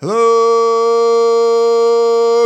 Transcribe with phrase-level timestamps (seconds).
[0.00, 0.14] Hello,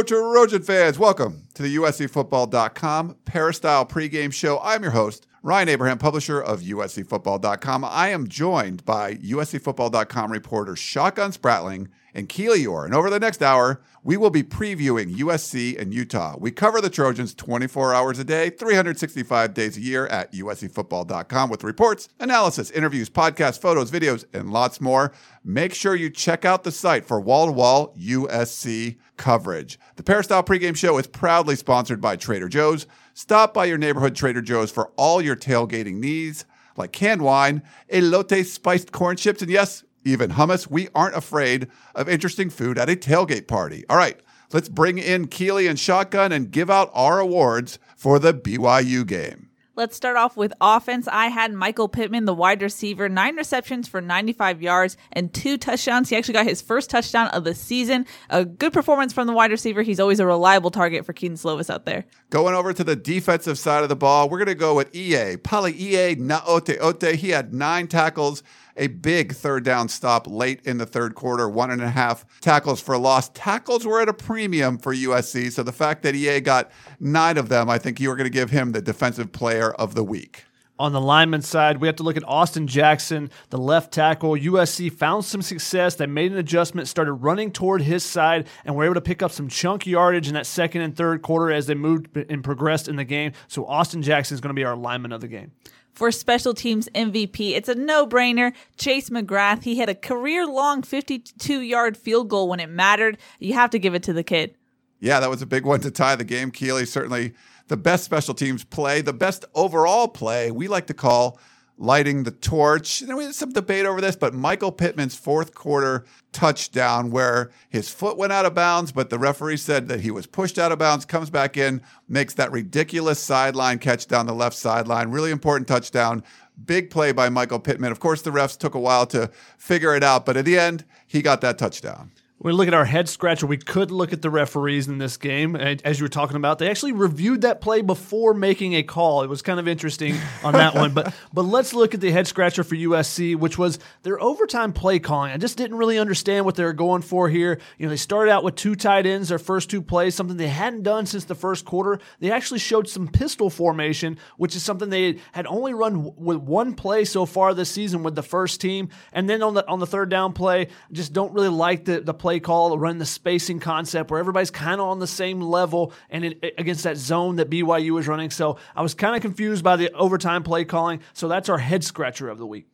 [0.03, 0.99] Trojan fans.
[0.99, 4.59] Welcome to the USCFootball.com Peristyle pregame show.
[4.63, 7.85] I'm your host, Ryan Abraham, publisher of USCFootball.com.
[7.85, 12.87] I am joined by USCFootball.com reporter Shotgun Spratling and Keely Eure.
[12.87, 16.37] And over the next hour, we will be previewing USC and Utah.
[16.39, 21.63] We cover the Trojans 24 hours a day, 365 days a year at USCFootball.com with
[21.63, 25.13] reports, analysis, interviews, podcasts, photos, videos, and lots more.
[25.45, 29.79] Make sure you check out the site for wall to wall USC coverage.
[29.97, 32.87] The Peristyle pregame show is proudly sponsored by Trader Joe's.
[33.15, 36.45] Stop by your neighborhood Trader Joe's for all your tailgating needs,
[36.77, 40.71] like canned wine, elote spiced corn chips, and yes, even hummus.
[40.71, 43.85] We aren't afraid of interesting food at a tailgate party.
[43.89, 44.21] All right,
[44.53, 49.51] let's bring in Keely and Shotgun and give out our awards for the BYU game.
[49.75, 51.09] Let's start off with offense.
[51.09, 56.11] I had Michael Pittman, the wide receiver, nine receptions for 95 yards and two touchdowns.
[56.11, 58.05] He actually got his first touchdown of the season.
[58.29, 59.81] A good performance from the wide receiver.
[59.81, 62.05] He's always a reliable target for Kedon Slovis out there.
[62.29, 65.39] Going over to the defensive side of the ball, we're going to go with EA.
[65.39, 67.15] Pali EA Naote Ote.
[67.15, 68.43] He had nine tackles
[68.77, 72.81] a big third down stop late in the third quarter, one and a half tackles
[72.81, 73.29] for loss.
[73.31, 75.51] Tackles were at a premium for USC.
[75.53, 76.71] So the fact that EA got
[77.01, 79.95] nine of them, I think you were going to give him the defensive player of
[79.95, 80.45] the week.
[80.79, 84.33] On the lineman side, we have to look at Austin Jackson, the left tackle.
[84.33, 85.95] USC found some success.
[85.95, 89.31] They made an adjustment, started running toward his side, and were able to pick up
[89.31, 92.97] some chunk yardage in that second and third quarter as they moved and progressed in
[92.97, 93.33] the game.
[93.47, 95.53] So Austin Jackson is going to be our lineman of the game
[95.93, 97.53] for special teams MVP.
[97.53, 98.53] It's a no brainer.
[98.77, 103.19] Chase McGrath, he had a career long 52 yard field goal when it mattered.
[103.39, 104.55] You have to give it to the kid.
[105.01, 106.51] Yeah, that was a big one to tie the game.
[106.51, 107.35] Keely, certainly
[107.69, 111.39] the best special teams play, the best overall play we like to call
[111.79, 113.03] lighting the torch.
[113.03, 118.17] We had some debate over this, but Michael Pittman's fourth quarter touchdown, where his foot
[118.17, 121.05] went out of bounds, but the referee said that he was pushed out of bounds,
[121.05, 125.11] comes back in, makes that ridiculous sideline catch down the left sideline.
[125.11, 126.23] Really important touchdown.
[126.65, 127.93] Big play by Michael Pittman.
[127.93, 130.85] Of course, the refs took a while to figure it out, but at the end,
[131.07, 132.13] he got that touchdown.
[132.43, 135.55] We look at our head scratcher, we could look at the referees in this game.
[135.55, 139.23] As you were talking about, they actually reviewed that play before making a call.
[139.23, 140.93] It was kind of interesting on that one.
[140.93, 144.99] But but let's look at the head scratcher for USC, which was their overtime play
[144.99, 145.31] calling.
[145.31, 147.61] I just didn't really understand what they were going for here.
[147.79, 150.49] You know, they started out with two tight ends their first two plays, something they
[150.49, 152.01] hadn't done since the first quarter.
[152.19, 156.75] They actually showed some pistol formation, which is something they had only run with one
[156.75, 158.89] play so far this season with the first team.
[159.13, 162.01] And then on the on the third down play, I just don't really like the
[162.01, 165.43] the play play call, run the spacing concept where everybody's kind of on the same
[165.43, 168.31] level and against that zone that BYU is running.
[168.31, 171.01] So I was kind of confused by the overtime play calling.
[171.13, 172.67] So that's our head scratcher of the week.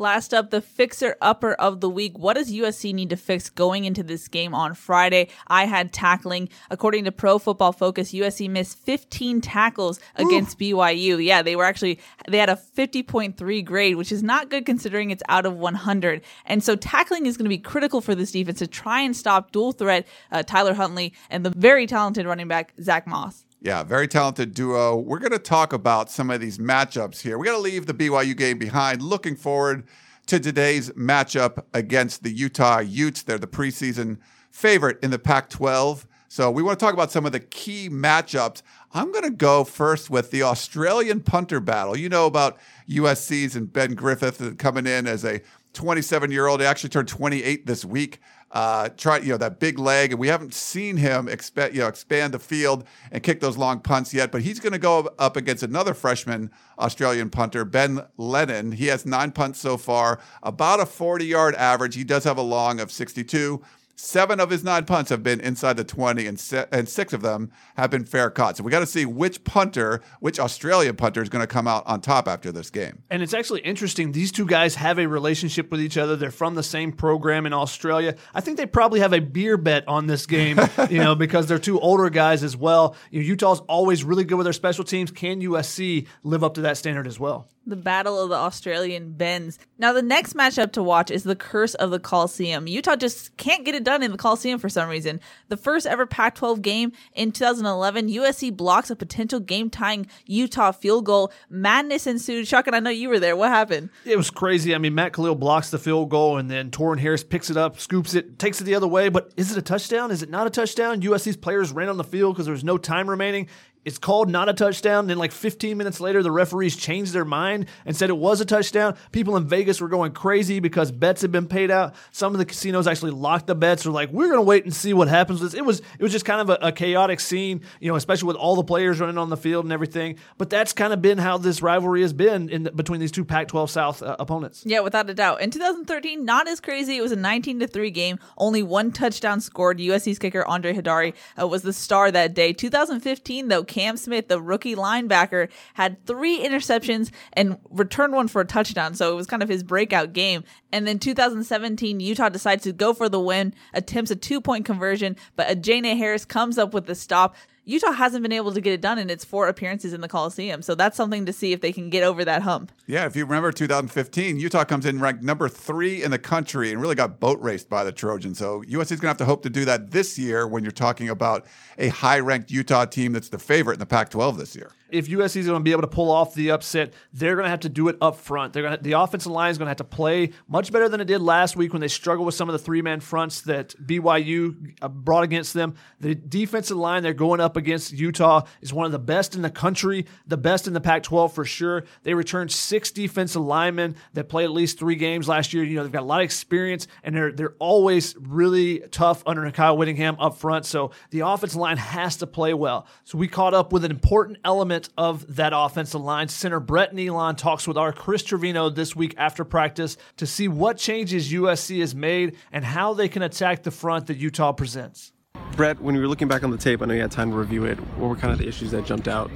[0.00, 2.16] Last up, the fixer upper of the week.
[2.16, 5.26] What does USC need to fix going into this game on Friday?
[5.48, 6.50] I had tackling.
[6.70, 10.76] According to Pro Football Focus, USC missed 15 tackles against Ooh.
[10.76, 11.24] BYU.
[11.24, 11.98] Yeah, they were actually,
[12.28, 16.22] they had a 50.3 grade, which is not good considering it's out of 100.
[16.46, 19.50] And so tackling is going to be critical for this defense to try and stop
[19.50, 23.44] dual threat uh, Tyler Huntley and the very talented running back, Zach Moss.
[23.60, 24.96] Yeah, very talented duo.
[24.96, 27.38] We're going to talk about some of these matchups here.
[27.38, 29.02] We got to leave the BYU game behind.
[29.02, 29.84] Looking forward
[30.26, 33.22] to today's matchup against the Utah Utes.
[33.22, 34.18] They're the preseason
[34.52, 36.06] favorite in the Pac 12.
[36.28, 38.62] So we want to talk about some of the key matchups.
[38.92, 41.96] I'm going to go first with the Australian punter battle.
[41.96, 42.58] You know about
[42.88, 45.40] USC's and Ben Griffith coming in as a
[45.72, 46.60] 27 year old.
[46.60, 48.20] He actually turned 28 this week
[48.50, 51.88] uh, try you know that big leg, and we haven't seen him expand you know
[51.88, 54.32] expand the field and kick those long punts yet.
[54.32, 58.72] But he's going to go up against another freshman Australian punter, Ben Lennon.
[58.72, 61.94] He has nine punts so far, about a 40 yard average.
[61.94, 63.62] He does have a long of 62.
[64.00, 67.20] Seven of his nine punts have been inside the 20, and, se- and six of
[67.20, 68.56] them have been fair caught.
[68.56, 71.82] So we got to see which punter, which Australian punter is going to come out
[71.84, 73.02] on top after this game.
[73.10, 74.12] And it's actually interesting.
[74.12, 76.14] These two guys have a relationship with each other.
[76.14, 78.14] They're from the same program in Australia.
[78.32, 80.60] I think they probably have a beer bet on this game,
[80.90, 82.94] you know, because they're two older guys as well.
[83.10, 85.10] You know, Utah's always really good with their special teams.
[85.10, 87.48] Can USC live up to that standard as well?
[87.68, 89.58] The Battle of the Australian Bens.
[89.76, 92.66] Now, the next matchup to watch is the Curse of the Coliseum.
[92.66, 95.20] Utah just can't get it done in the Coliseum for some reason.
[95.48, 100.72] The first ever Pac 12 game in 2011, USC blocks a potential game tying Utah
[100.72, 101.30] field goal.
[101.50, 102.46] Madness ensued.
[102.46, 103.36] Chuck, and I know you were there.
[103.36, 103.90] What happened?
[104.06, 104.74] It was crazy.
[104.74, 107.78] I mean, Matt Kalil blocks the field goal, and then Torin Harris picks it up,
[107.78, 109.10] scoops it, takes it the other way.
[109.10, 110.10] But is it a touchdown?
[110.10, 111.02] Is it not a touchdown?
[111.02, 113.48] USC's players ran on the field because there was no time remaining.
[113.84, 115.06] It's called not a touchdown.
[115.06, 118.44] Then, like 15 minutes later, the referees changed their mind and said it was a
[118.44, 118.96] touchdown.
[119.12, 121.94] People in Vegas were going crazy because bets had been paid out.
[122.10, 123.84] Some of the casinos actually locked the bets.
[123.84, 125.40] Were like, we're going to wait and see what happens.
[125.40, 125.58] With this.
[125.58, 128.36] It was it was just kind of a, a, chaotic scene, you know, especially with
[128.36, 130.16] all the players running on the field and everything.
[130.36, 133.24] But that's kind of been how this rivalry has been in the, between these two
[133.24, 134.62] Pac-12 South uh, opponents.
[134.64, 135.40] Yeah, without a doubt.
[135.40, 136.96] In 2013, not as crazy.
[136.96, 138.18] It was a 19 to three game.
[138.36, 139.78] Only one touchdown scored.
[139.78, 142.52] USC's kicker Andre Heidari uh, was the star that day.
[142.52, 148.46] 2015, though, Cam Smith, the rookie linebacker, had three interceptions and returned one for a
[148.46, 148.94] touchdown.
[148.94, 150.44] So it was kind of his breakout game.
[150.72, 155.16] And then 2017, Utah decides to go for the win, attempts a two point conversion,
[155.36, 157.36] but Ajene Harris comes up with the stop.
[157.68, 160.62] Utah hasn't been able to get it done in its four appearances in the Coliseum.
[160.62, 162.72] So that's something to see if they can get over that hump.
[162.86, 166.80] Yeah, if you remember 2015, Utah comes in ranked number three in the country and
[166.80, 168.38] really got boat raced by the Trojans.
[168.38, 170.70] So USC is going to have to hope to do that this year when you're
[170.70, 171.44] talking about
[171.76, 175.08] a high ranked Utah team that's the favorite in the Pac 12 this year if
[175.08, 177.60] USC is going to be able to pull off the upset, they're going to have
[177.60, 178.52] to do it up front.
[178.52, 181.00] They're going to, the offensive line is going to have to play much better than
[181.00, 183.74] it did last week when they struggled with some of the three man fronts that
[183.84, 185.74] BYU uh, brought against them.
[186.00, 189.50] The defensive line they're going up against Utah is one of the best in the
[189.50, 191.84] country, the best in the Pac 12 for sure.
[192.02, 195.64] They returned six defensive linemen that played at least three games last year.
[195.64, 199.48] You know, they've got a lot of experience and they're, they're always really tough under
[199.50, 200.66] Kyle Whittingham up front.
[200.66, 202.86] So the offensive line has to play well.
[203.04, 206.28] So we caught up with an important element of that offensive line.
[206.28, 210.76] Center Brett Neilon talks with our Chris Trevino this week after practice to see what
[210.76, 215.12] changes USC has made and how they can attack the front that Utah presents.
[215.56, 217.36] Brett, when you were looking back on the tape, I know you had time to
[217.36, 217.78] review it.
[217.96, 219.30] What were kind of the issues that jumped out?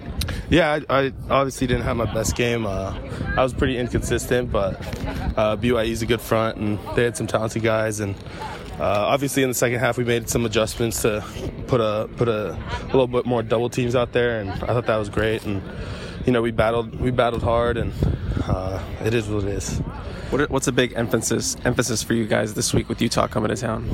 [0.50, 2.64] Yeah, I, I obviously didn't have my best game.
[2.64, 2.96] Uh,
[3.36, 4.74] I was pretty inconsistent, but
[5.36, 7.98] uh, BYU's a good front, and they had some talented guys.
[7.98, 8.14] And
[8.82, 11.24] uh, obviously, in the second half, we made some adjustments to
[11.68, 14.86] put a put a, a little bit more double teams out there, and I thought
[14.86, 15.44] that was great.
[15.44, 15.62] And
[16.26, 17.92] you know, we battled we battled hard, and
[18.48, 19.78] uh, it is what it is.
[20.30, 23.56] What, what's a big emphasis emphasis for you guys this week with Utah coming to
[23.56, 23.88] town?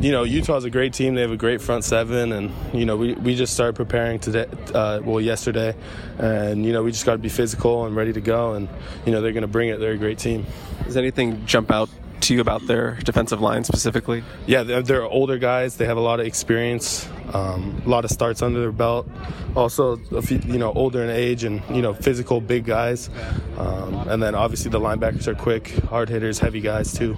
[0.00, 1.14] You know, Utah's a great team.
[1.14, 4.46] They have a great front seven, and you know, we, we just started preparing today,
[4.74, 5.76] uh, well, yesterday,
[6.18, 8.68] and you know, we just got to be physical and ready to go, and
[9.06, 9.78] you know, they're going to bring it.
[9.78, 10.46] They're a great team.
[10.82, 11.88] Does anything jump out
[12.22, 14.22] to you about their defensive line specifically?
[14.46, 15.76] Yeah, they're, they're older guys.
[15.76, 19.08] They have a lot of experience, um, a lot of starts under their belt.
[19.56, 23.10] Also, a few, you know, older in age and you know, physical, big guys.
[23.56, 27.16] Um, and then obviously the linebackers are quick, hard hitters, heavy guys too.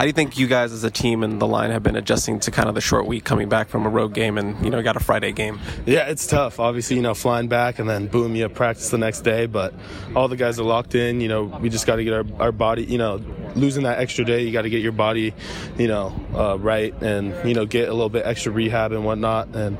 [0.00, 2.40] How do you think you guys as a team and the line have been adjusting
[2.40, 4.82] to kind of the short week coming back from a road game and you know
[4.82, 5.60] got a Friday game?
[5.84, 6.58] Yeah, it's tough.
[6.58, 9.44] Obviously, you know, flying back and then boom, you practice the next day.
[9.44, 9.74] But
[10.16, 11.20] all the guys are locked in.
[11.20, 12.84] You know, we just got to get our, our body.
[12.84, 13.20] You know,
[13.54, 15.34] losing that extra day, you got to get your body,
[15.76, 19.54] you know, uh, right and you know get a little bit extra rehab and whatnot.
[19.54, 19.76] And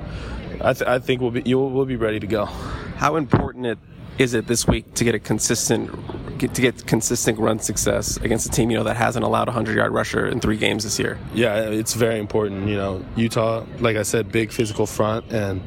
[0.61, 2.45] I, th- I think we'll be you'll, we'll be ready to go.
[2.45, 3.79] How important it
[4.21, 5.91] is it this week to get a consistent
[6.39, 9.51] get, to get consistent run success against a team you know that hasn't allowed a
[9.51, 11.19] hundred yard rusher in three games this year?
[11.33, 12.69] Yeah, it's very important.
[12.69, 15.63] You know, Utah, like I said, big physical front, and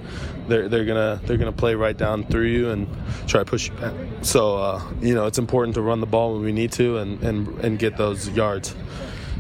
[0.48, 2.88] they're they're gonna they're gonna play right down through you and
[3.26, 3.96] try to push you back.
[4.22, 7.24] So uh, you know, it's important to run the ball when we need to and
[7.24, 8.76] and and get those yards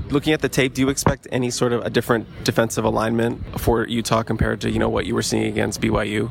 [0.10, 3.88] looking at the tape, do you expect any sort of a different defensive alignment for
[3.88, 6.29] Utah compared to you know what you were seeing against BYU?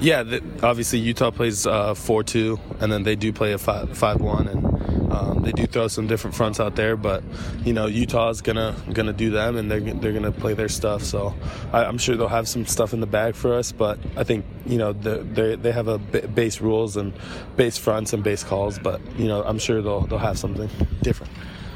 [0.00, 4.20] Yeah, the, obviously Utah plays uh, four two, and then they do play a five
[4.20, 6.96] one, and um, they do throw some different fronts out there.
[6.96, 7.22] But
[7.64, 11.04] you know Utah's gonna gonna do them, and they're they're gonna play their stuff.
[11.04, 11.34] So
[11.72, 13.70] I, am sure they'll have some stuff in the bag for us.
[13.70, 17.12] But I think you know they they have a base rules and
[17.56, 18.78] base fronts and base calls.
[18.78, 20.68] But you know I'm sure they'll they'll have something
[21.02, 21.32] different.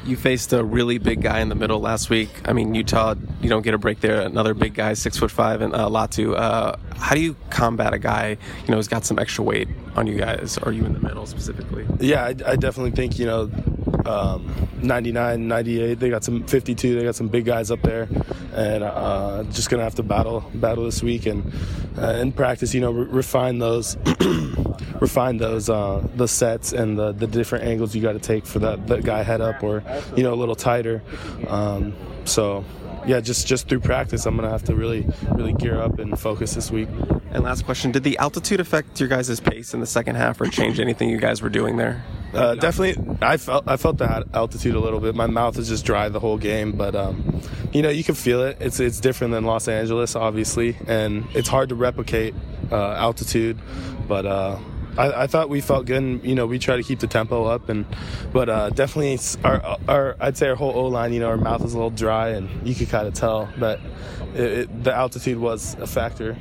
[0.07, 2.29] You faced a really big guy in the middle last week.
[2.45, 4.21] I mean, Utah, you don't get a break there.
[4.21, 6.33] Another big guy, six foot five, and uh, Latu.
[6.33, 10.07] Uh, how do you combat a guy, you know, who's got some extra weight on
[10.07, 10.57] you guys?
[10.59, 11.85] Are you in the middle specifically?
[11.99, 13.49] Yeah, I, I definitely think you know
[14.05, 15.99] um, 99, 98.
[15.99, 16.95] They got some 52.
[16.95, 18.07] They got some big guys up there,
[18.53, 21.51] and uh, just gonna have to battle battle this week and
[21.97, 22.73] uh, in practice.
[22.73, 23.97] You know, re- refine those
[25.01, 28.59] refine those uh, the sets and the, the different angles you got to take for
[28.59, 29.83] that, that guy head up or
[30.15, 31.01] you know a little tighter.
[31.47, 31.93] Um,
[32.25, 32.63] so
[33.07, 36.53] yeah, just just through practice, I'm gonna have to really really gear up and focus
[36.53, 36.89] this week.
[37.37, 40.47] And last question: Did the altitude affect your guys' pace in the second half, or
[40.47, 42.03] change anything you guys were doing there?
[42.33, 45.13] Uh, definitely, I felt I felt the altitude a little bit.
[45.13, 47.39] My mouth is just dry the whole game, but um,
[47.71, 48.57] you know you can feel it.
[48.59, 52.33] It's it's different than Los Angeles, obviously, and it's hard to replicate
[52.71, 53.59] uh, altitude.
[54.07, 54.57] But uh,
[54.97, 57.45] I, I, thought we felt good, and you know we try to keep the tempo
[57.45, 57.85] up, and
[58.33, 61.63] but uh, definitely our, our I'd say our whole O line, you know, our mouth
[61.63, 63.79] is a little dry, and you could kind of tell that
[64.33, 66.35] it, it, the altitude was a factor.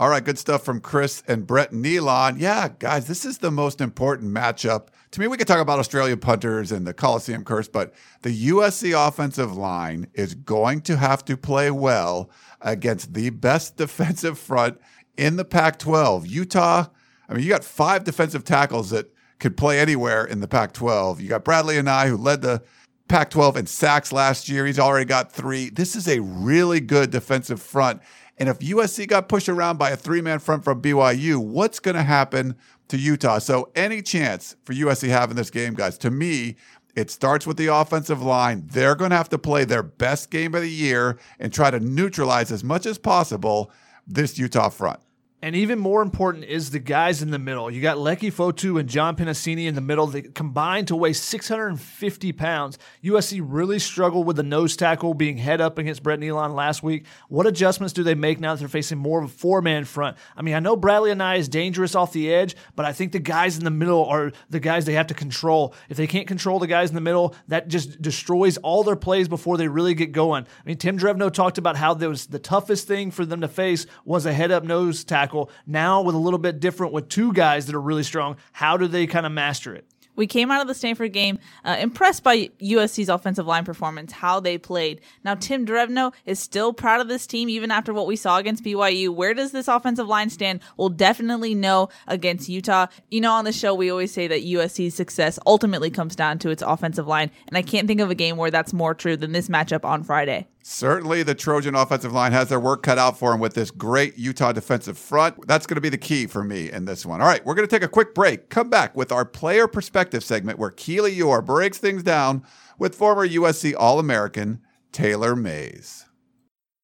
[0.00, 2.36] All right, good stuff from Chris and Brett Neilon.
[2.40, 4.86] Yeah, guys, this is the most important matchup.
[5.10, 7.92] To me, we could talk about Australian punters and the Coliseum curse, but
[8.22, 12.30] the USC offensive line is going to have to play well
[12.62, 14.80] against the best defensive front
[15.18, 16.26] in the Pac 12.
[16.26, 16.86] Utah,
[17.28, 21.20] I mean, you got five defensive tackles that could play anywhere in the Pac 12.
[21.20, 22.62] You got Bradlee Anae, who led the
[23.06, 24.64] Pac 12 in sacks last year.
[24.64, 25.68] He's already got three.
[25.68, 28.00] This is a really good defensive front.
[28.40, 31.94] And if USC got pushed around by a three man front from BYU, what's going
[31.94, 32.56] to happen
[32.88, 33.38] to Utah?
[33.38, 36.56] So, any chance for USC having this game, guys, to me,
[36.96, 38.66] it starts with the offensive line.
[38.66, 41.78] They're going to have to play their best game of the year and try to
[41.80, 43.70] neutralize as much as possible
[44.06, 45.00] this Utah front.
[45.42, 47.70] And even more important is the guys in the middle.
[47.70, 50.06] You got Leki Fotu and John Penisini in the middle.
[50.06, 52.78] They combined to weigh 650 pounds.
[53.02, 57.06] USC really struggled with the nose tackle being head up against Brett Neilon last week.
[57.28, 60.18] What adjustments do they make now that they're facing more of a four man front?
[60.36, 63.18] I mean, I know Bradlee Anae is dangerous off the edge, but I think the
[63.18, 65.74] guys in the middle are the guys they have to control.
[65.88, 69.26] If they can't control the guys in the middle, that just destroys all their plays
[69.26, 70.44] before they really get going.
[70.44, 73.86] I mean, Tim Drevno talked about how was the toughest thing for them to face
[74.04, 75.50] was a head up nose tackle tackle.
[75.66, 78.86] Now, with a little bit different with two guys that are really strong, how do
[78.86, 79.84] they kind of master it?
[80.16, 84.38] We came out of the Stanford game uh, impressed by USC's offensive line performance, how
[84.38, 85.00] they played.
[85.24, 88.62] Now, Tim Drevno is still proud of this team, even after what we saw against
[88.62, 89.08] BYU.
[89.08, 90.60] Where does this offensive line stand?
[90.76, 92.88] We'll definitely know against Utah.
[93.10, 96.50] You know, on the show, we always say that USC's success ultimately comes down to
[96.50, 99.32] its offensive line, and I can't think of a game where that's more true than
[99.32, 100.48] this matchup on Friday.
[100.62, 104.18] Certainly, the Trojan offensive line has their work cut out for them with this great
[104.18, 105.46] Utah defensive front.
[105.46, 107.20] That's going to be the key for me in this one.
[107.20, 108.50] All right, we're going to take a quick break.
[108.50, 112.44] Come back with our player perspective segment where Keely Eure breaks things down
[112.78, 114.60] with former USC All American
[114.92, 116.06] Taylor Mays.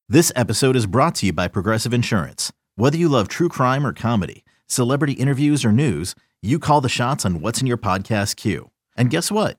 [0.08, 2.52] This episode is brought to you by Progressive Insurance.
[2.76, 7.26] Whether you love true crime or comedy, celebrity interviews or news, you call the shots
[7.26, 8.70] on what's in your podcast queue.
[8.96, 9.58] And guess what?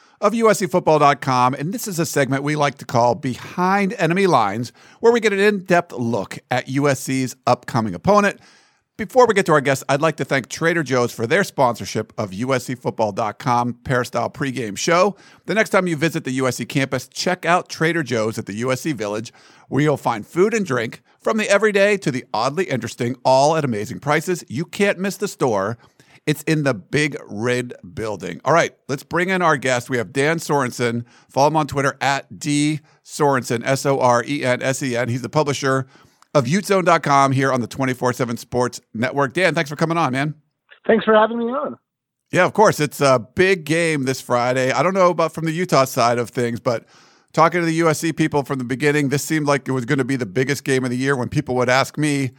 [0.21, 1.53] of USCFootball.com.
[1.55, 5.33] And this is a segment we like to call Behind Enemy Lines, where we get
[5.33, 8.39] an in depth look at USC's upcoming opponent.
[8.97, 12.13] Before we get to our guests, I'd like to thank Trader Joe's for their sponsorship
[12.19, 15.15] of USCFootball.com Peristyle pregame show.
[15.47, 18.93] The next time you visit the USC campus, check out Trader Joe's at the USC
[18.93, 19.33] Village,
[19.69, 23.65] where you'll find food and drink from the everyday to the oddly interesting, all at
[23.65, 24.43] amazing prices.
[24.47, 25.79] You can't miss the store
[26.27, 28.41] it's in the Big Red building.
[28.45, 29.89] All right, let's bring in our guest.
[29.89, 31.05] We have Dan Sorensen.
[31.29, 35.09] Follow him on Twitter at D Sorensen, S O R E N S E N.
[35.09, 35.87] He's the publisher
[36.33, 39.33] of UteZone.com here on the 24 7 Sports Network.
[39.33, 40.35] Dan, thanks for coming on, man.
[40.87, 41.77] Thanks for having me on.
[42.31, 42.79] Yeah, of course.
[42.79, 44.71] It's a big game this Friday.
[44.71, 46.85] I don't know about from the Utah side of things, but
[47.33, 50.05] talking to the USC people from the beginning, this seemed like it was going to
[50.05, 52.31] be the biggest game of the year when people would ask me,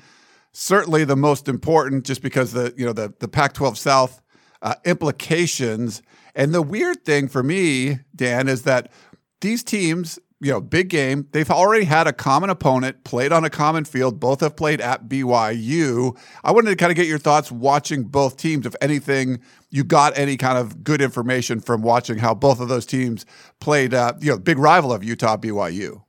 [0.52, 4.22] certainly the most important, just because the you know the the Pac-12 South
[4.62, 6.02] uh, implications.
[6.34, 8.90] And the weird thing for me, Dan, is that
[9.42, 13.50] these teams, you know, big game, they've already had a common opponent, played on a
[13.50, 14.18] common field.
[14.18, 16.16] Both have played at BYU.
[16.42, 18.64] I wanted to kind of get your thoughts watching both teams.
[18.64, 22.86] If anything, you got any kind of good information from watching how both of those
[22.86, 23.26] teams
[23.60, 23.92] played.
[23.92, 26.02] Uh, you know, big rival of Utah, BYU.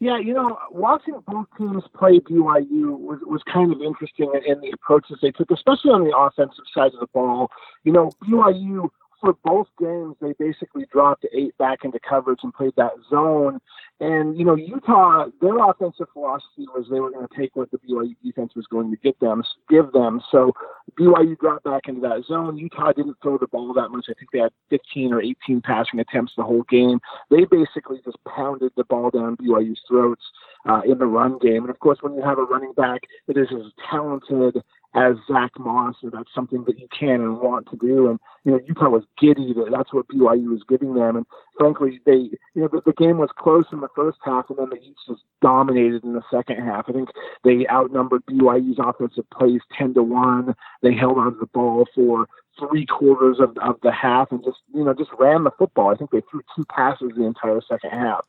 [0.00, 4.60] Yeah, you know, watching both teams play BYU was was kind of interesting in, in
[4.60, 7.50] the approaches they took, especially on the offensive side of the ball.
[7.82, 8.90] You know, BYU
[9.20, 13.60] for both games, they basically dropped eight back into coverage and played that zone.
[14.00, 17.78] And, you know, Utah, their offensive philosophy was they were going to take what the
[17.78, 20.20] BYU defense was going to get them, give them.
[20.30, 20.52] So
[20.98, 22.56] BYU dropped back into that zone.
[22.56, 24.06] Utah didn't throw the ball that much.
[24.08, 27.00] I think they had 15 or 18 passing attempts the whole game.
[27.30, 30.22] They basically just pounded the ball down BYU's throats
[30.68, 31.62] uh, in the run game.
[31.62, 34.62] And of course, when you have a running back that is as talented
[34.94, 38.08] as Zach Moss, or that's something that you can and want to do.
[38.08, 41.16] And you know, Utah was giddy that that's what BYU was giving them.
[41.16, 41.26] And
[41.58, 44.70] frankly, they you know the, the game was close in the first half, and then
[44.70, 46.86] the Utes just dominated in the second half.
[46.88, 47.10] I think
[47.44, 50.54] they outnumbered BYU's offensive plays ten to one.
[50.82, 52.26] They held on to the ball for
[52.58, 55.90] three quarters of, of the half and just you know just ran the football.
[55.90, 58.24] I think they threw two passes the entire second half.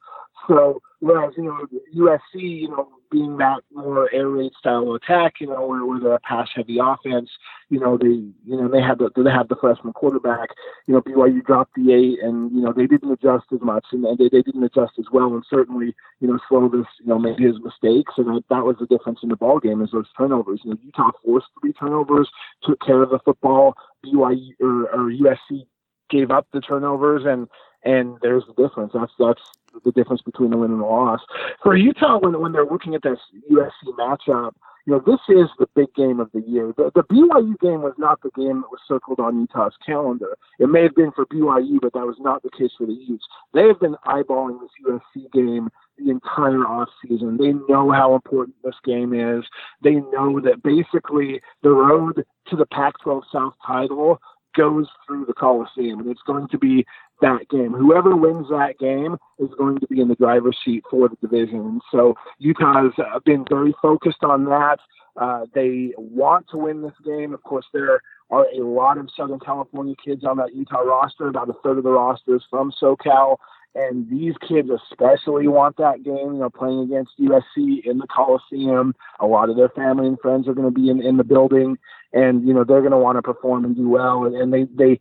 [0.48, 1.66] So whereas you know
[1.96, 6.14] USC, you know, being that more air raid style attack, you know, where, where they're
[6.14, 7.30] a pass heavy offense,
[7.70, 10.50] you know, they you know they had the they have the freshman quarterback.
[10.88, 14.06] You know, BYU dropped the eight, and you know they didn't adjust as much, and
[14.18, 17.56] they they didn't adjust as well, and certainly you know Slovis you know made his
[17.62, 20.62] mistakes, and that, that was the difference in the ball game is those turnovers.
[20.64, 22.30] You know, Utah forced three turnovers,
[22.64, 23.76] took care of the football.
[24.06, 25.66] BYU or, or USC
[26.10, 27.48] gave up the turnovers, and
[27.84, 28.92] and there's the difference.
[28.94, 29.42] That's that's
[29.86, 31.22] the difference between the win and the loss.
[31.64, 33.20] For Utah, when when they're looking at this
[33.52, 34.54] USC matchup,
[34.86, 36.74] you know this is the big game of the year.
[36.76, 40.38] The, the BYU game was not the game that was circled on Utah's calendar.
[40.60, 43.26] It may have been for BYU, but that was not the case for the Utes.
[43.54, 47.38] They have been eyeballing this USC game the entire off season.
[47.38, 49.44] They know how important this game is.
[49.82, 54.20] They know that basically the road to the Pac-12 South title
[54.56, 56.86] goes through the Coliseum, and it's going to be
[57.22, 57.74] that game.
[57.74, 61.60] Whoever wins that game is going to be in the driver's seat for the division.
[61.60, 64.78] And so Utah has uh, been very focused on that.
[65.20, 67.34] Uh, they want to win this game.
[67.34, 71.28] Of course, there are a lot of Southern California kids on that Utah roster.
[71.28, 73.38] About a third of the roster is from SoCal.
[73.76, 78.96] And these kids especially want that game, you know, playing against USC in the Coliseum.
[79.20, 81.78] A lot of their family and friends are going to be in, in the building
[82.12, 84.26] and, you know, they're going to want to perform and do well.
[84.26, 85.00] And, and they, they,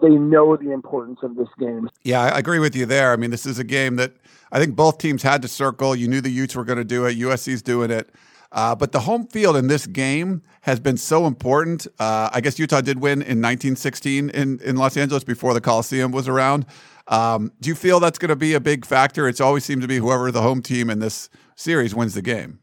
[0.00, 1.88] they know the importance of this game.
[2.02, 3.12] Yeah, I agree with you there.
[3.12, 4.12] I mean, this is a game that
[4.52, 5.96] I think both teams had to circle.
[5.96, 7.18] You knew the Utes were going to do it.
[7.18, 8.10] USC's doing it.
[8.52, 11.86] Uh, but the home field in this game has been so important.
[11.98, 16.10] Uh, I guess Utah did win in 1916 in, in Los Angeles before the Coliseum
[16.10, 16.66] was around.
[17.06, 19.28] Um, do you feel that's going to be a big factor?
[19.28, 22.60] It's always seemed to be whoever the home team in this series wins the game.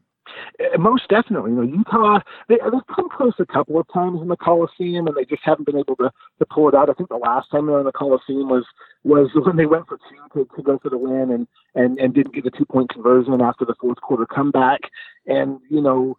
[0.60, 1.50] Uh, most definitely.
[1.50, 5.16] You know, Utah, they, they've come close a couple of times in the Coliseum, and
[5.16, 6.90] they just haven't been able to, to pull it out.
[6.90, 8.64] I think the last time they were in the Coliseum was
[9.04, 12.14] was when they went for two to, to go for the win and, and, and
[12.14, 14.80] didn't get the two point conversion after the fourth quarter comeback.
[15.26, 16.16] And, you know,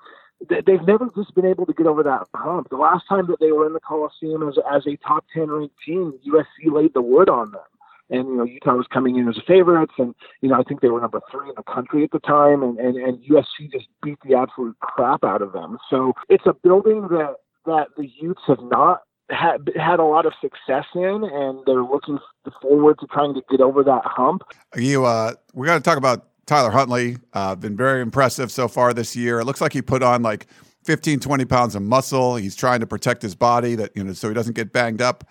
[0.50, 2.70] they've never just been able to get over that hump.
[2.70, 5.76] The last time that they were in the Coliseum as, as a top 10 ranked
[5.86, 7.62] team, USC laid the wood on them
[8.10, 10.82] and you know Utah was coming in as a favorites, and you know I think
[10.82, 13.88] they were number three in the country at the time, and and, and USC just
[14.04, 15.78] beat the absolute crap out of them.
[15.90, 20.34] So it's a building that that the Utes have not had had a lot of
[20.42, 22.20] success in, and they're looking
[22.62, 24.44] forward to trying to get over that hump.
[24.76, 27.18] You, uh, we got to talk about Tyler Huntley.
[27.34, 29.40] Uh, been very impressive so far this year.
[29.40, 30.48] It looks like he put on like
[30.86, 32.38] 15, 20 pounds of muscle.
[32.38, 35.26] He's trying to protect his body that you know so he doesn't get banged up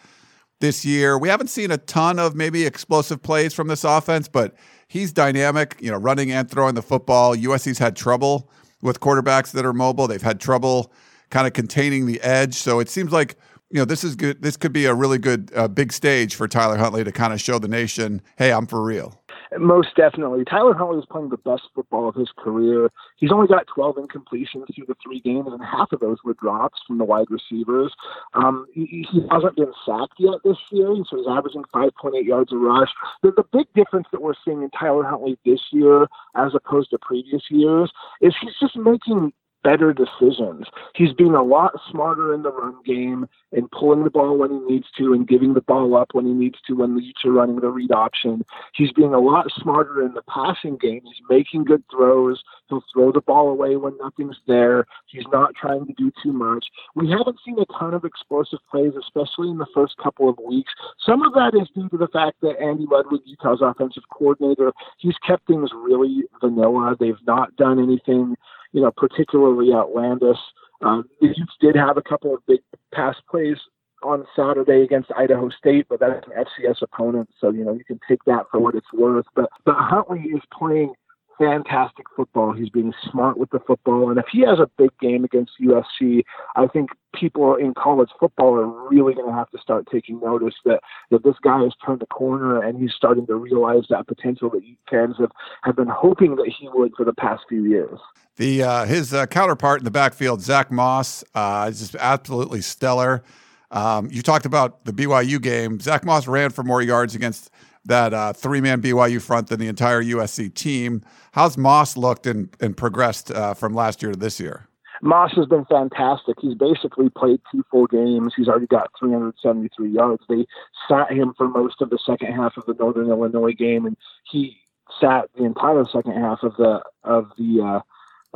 [0.61, 1.19] this year.
[1.19, 4.55] We haven't seen a ton of maybe explosive plays from this offense, but
[4.89, 7.37] he's dynamic, you know, running and throwing the football.
[7.37, 8.51] USC's had trouble
[8.83, 10.07] with quarterbacks that are mobile.
[10.07, 10.93] They've had trouble
[11.31, 12.55] kind of containing the edge.
[12.55, 13.37] So it seems like,
[13.71, 14.43] you know, this is good.
[14.43, 17.41] This could be a really good uh, big stage for Tyler Huntley to kind of
[17.41, 19.18] show the nation, hey, I'm for real.
[19.57, 20.45] Most definitely.
[20.45, 22.91] Tyler Huntley is playing the best football of his career.
[23.17, 26.81] He's only got 12 incompletions through the three games, and half of those were drops
[26.87, 27.95] from the wide receivers.
[28.35, 32.57] Um, he, he, hasn't been sacked yet this year, so he's averaging 5.8 yards a
[32.57, 32.91] rush.
[33.23, 36.99] The, the big difference that we're seeing in Tyler Huntley this year, as opposed to
[36.99, 39.33] previous years, is he's just making
[39.63, 40.67] better decisions.
[40.95, 44.59] He's being a lot smarter in the run game and pulling the ball when he
[44.75, 47.61] needs to and giving the ball up when he needs to when Utes are running
[47.61, 48.45] the read option.
[48.75, 51.01] He's being a lot smarter in the passing game.
[51.05, 52.43] He's making good throws.
[52.69, 54.87] He'll throw the ball away when nothing's there.
[55.07, 56.67] He's not trying to do too much.
[56.95, 60.73] We haven't seen a ton of explosive plays, especially in the first couple of weeks.
[61.05, 65.17] Some of that is due to the fact that Andy Ludwig, Utah's offensive coordinator, he's
[65.27, 66.97] kept things really vanilla.
[66.99, 68.37] They've not done anything
[68.73, 70.39] you know, particularly outlandish.
[70.83, 72.61] Um, the Utes did have a couple of big
[72.95, 73.57] pass plays
[74.03, 77.99] on Saturday against Idaho State, but that's an FCS opponent, so you know you can
[78.09, 79.27] take that for what it's worth.
[79.35, 80.95] But but Huntley is playing
[81.39, 82.53] fantastic football.
[82.53, 84.11] He's being smart with the football.
[84.11, 86.25] And if he has a big game against USC,
[86.57, 90.55] I think people in college football are really going to have to start taking notice
[90.65, 94.51] that, that this guy has turned a corner and he's starting to realize that potential
[94.51, 95.31] that fans have,
[95.63, 97.99] have been hoping that he would for the past few years.
[98.37, 103.23] The uh, His uh, counterpart in the backfield, Zach Moss, uh, is just absolutely stellar.
[103.71, 105.81] Um, you talked about the BYU game.
[105.81, 107.51] Zach Moss ran for more yards against
[107.89, 111.03] that uh, three man BYU front than the entire USC team.
[111.33, 114.69] How's Moss looked and, and progressed uh, from last year to this year?
[115.01, 116.37] Moss has been fantastic.
[116.41, 118.33] He's basically played two full games.
[118.37, 120.23] He's already got 373 yards.
[120.29, 120.47] They
[120.89, 123.97] sat him for most of the second half of the Northern Illinois game, and
[124.31, 124.57] he
[125.01, 127.81] sat the entire second half of the of the uh,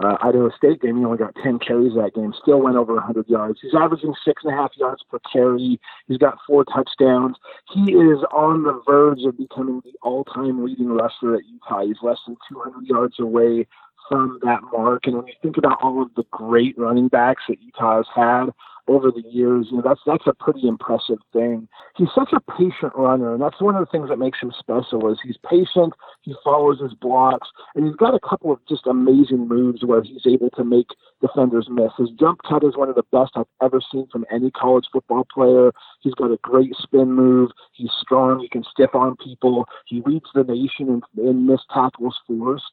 [0.02, 0.96] uh, Idaho State game.
[0.96, 2.32] He only got 10 carries that game.
[2.40, 3.58] Still went over 100 yards.
[3.62, 5.80] He's averaging six and a half yards per carry.
[6.08, 7.36] He's got four touchdowns.
[7.72, 11.84] He is on the verge of becoming the all-time leading rusher at Utah.
[11.84, 13.66] He's less than 200 yards away
[14.08, 15.06] from that mark.
[15.06, 18.50] And when you think about all of the great running backs that Utah has had
[18.88, 21.68] over the years, you know, that's that's a pretty impressive thing.
[21.96, 25.10] He's such a patient runner, and that's one of the things that makes him special
[25.10, 29.46] is he's patient, he follows his blocks, and he's got a couple of just amazing
[29.46, 30.88] moves where he's able to make
[31.20, 31.92] defenders miss.
[31.96, 35.26] His jump cut is one of the best I've ever seen from any college football
[35.32, 35.70] player.
[36.00, 37.50] He's got a great spin move.
[37.72, 38.40] He's strong.
[38.40, 39.66] He can stiff on people.
[39.86, 42.64] He leads the nation in, in missed tackles forced.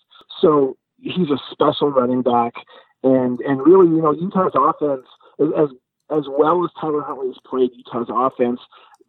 [0.41, 2.53] So he's a special running back,
[3.03, 5.05] and and really, you know, Utah's offense
[5.39, 5.69] as
[6.11, 8.59] as well as Tyler Huntley has played, Utah's offense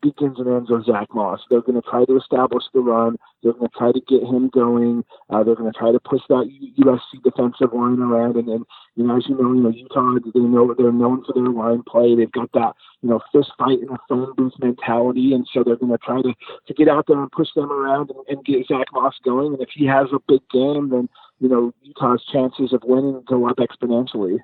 [0.03, 1.41] begins and ends on Zach Moss.
[1.51, 3.17] They're going to try to establish the run.
[3.43, 5.05] They're going to try to get him going.
[5.29, 8.37] Uh, they're going to try to push that USC defensive line around.
[8.37, 8.65] And then,
[8.97, 11.83] you know, as you know, you know, Utah, they know they're known for their line
[11.83, 12.15] play.
[12.15, 15.35] They've got that, you know, fist fight and a phone booth mentality.
[15.35, 16.35] And so they're going to try to,
[16.67, 19.55] to get out there and push them around and, and get Zach Moss going.
[19.55, 21.09] And if he has a big game, then,
[21.41, 24.39] you know, Utah's chances of winning go up exponentially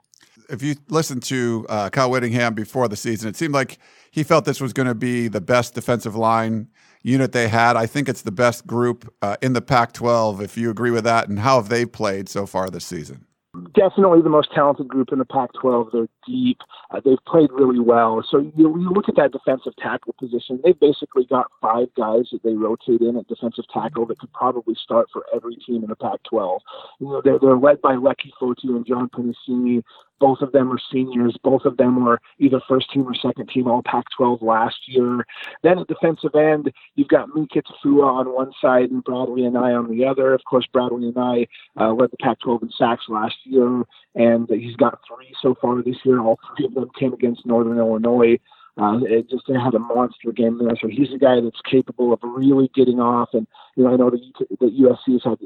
[0.49, 3.79] if you listen to uh, Kyle Whittingham before the season, it seemed like
[4.11, 6.69] he felt this was going to be the best defensive line
[7.03, 7.77] unit they had.
[7.77, 11.05] I think it's the best group uh, in the Pac 12, if you agree with
[11.05, 11.29] that.
[11.29, 13.27] And how have they played so far this season?
[13.75, 15.93] definitely the most talented group in the Pac-12.
[15.93, 16.59] They're deep.
[16.91, 18.25] Uh, they've played really well.
[18.29, 20.61] So you, you look at that defensive tackle position.
[20.63, 24.75] They've basically got five guys that they rotate in at defensive tackle that could probably
[24.83, 26.59] start for every team in the Pac-12.
[27.01, 29.83] You know, they're, they're led by Leki Fotu and John Penisini.
[30.19, 31.37] Both of them are seniors.
[31.43, 35.25] Both of them were either first team or second team All Pac-12 last year.
[35.63, 40.05] Then at defensive end, you've got Mika on one side and Bradlee Anae on the
[40.05, 40.35] other.
[40.35, 41.49] Of course, Bradlee Anae
[41.79, 43.83] uh, led the Pac-12 in sacks last year,
[44.15, 46.21] and he's got three so far this year.
[46.21, 48.39] All three of them came against Northern Illinois.
[48.79, 50.77] Uh, it just they had a monster game there.
[50.81, 53.31] So he's a guy that's capable of really getting off.
[53.33, 54.21] And you know, I know that,
[54.61, 55.39] that USC has had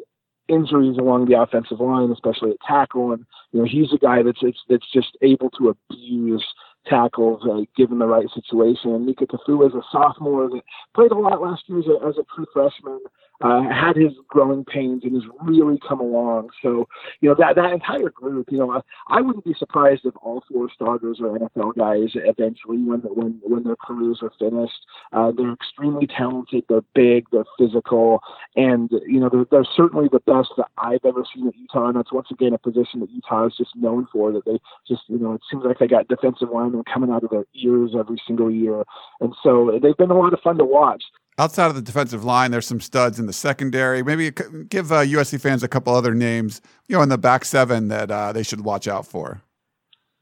[0.51, 3.13] injuries along the offensive line, especially at tackle.
[3.13, 6.45] And you know, he's a guy that's that's just able to abuse
[6.87, 8.95] tackles uh, given the right situation.
[8.95, 10.63] And Mika Tafua is a sophomore that
[10.95, 13.01] played a lot last year as a, as a true freshman
[13.41, 16.51] uh, had his growing pains and has really come along.
[16.63, 16.89] So,
[17.21, 20.45] you know, that, that entire group, you know, I, I wouldn't be surprised if all
[20.51, 24.87] four starters are NFL guys eventually when, when, when their careers are finished.
[25.13, 26.65] Uh, they're extremely talented.
[26.69, 27.27] They're big.
[27.33, 28.21] They're physical.
[28.57, 31.89] And, you know, they're, they're certainly the best that I've ever seen at Utah.
[31.89, 35.03] And that's once again a position that Utah is just known for that they just,
[35.09, 38.21] you know, it seems like they got defensive linemen coming out of their ears every
[38.27, 38.85] single year.
[39.21, 41.05] And so they've been a lot of fun to watch
[41.39, 44.03] outside of the defensive line, there's some studs in the secondary.
[44.03, 44.31] Maybe
[44.69, 48.11] give uh, USC fans a couple other names, you know, in the back seven that
[48.11, 49.43] uh, they should watch out for.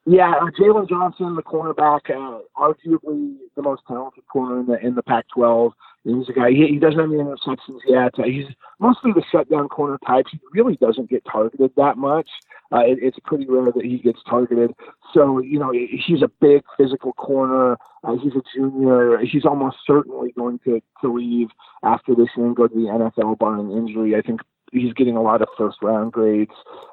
[0.07, 4.94] Yeah, uh, Jaylon Johnson, the cornerback, uh, arguably the most talented corner in the in
[4.94, 5.73] the Pac-12.
[6.09, 6.51] He's a guy.
[6.51, 8.18] He, he doesn't have any interceptions yet.
[8.18, 8.47] Uh, he's
[8.79, 10.25] mostly the shutdown corner type.
[10.31, 12.29] He really doesn't get targeted that much.
[12.73, 14.73] Uh, it, it's pretty rare that he gets targeted.
[15.12, 17.77] So you know, he's a big physical corner.
[18.05, 19.18] Uh, he's a junior.
[19.18, 21.49] He's almost certainly going to to leave
[21.83, 24.16] after this year and go to the NFL barring injury.
[24.16, 24.40] I think
[24.72, 26.52] he's getting a lot of first round grades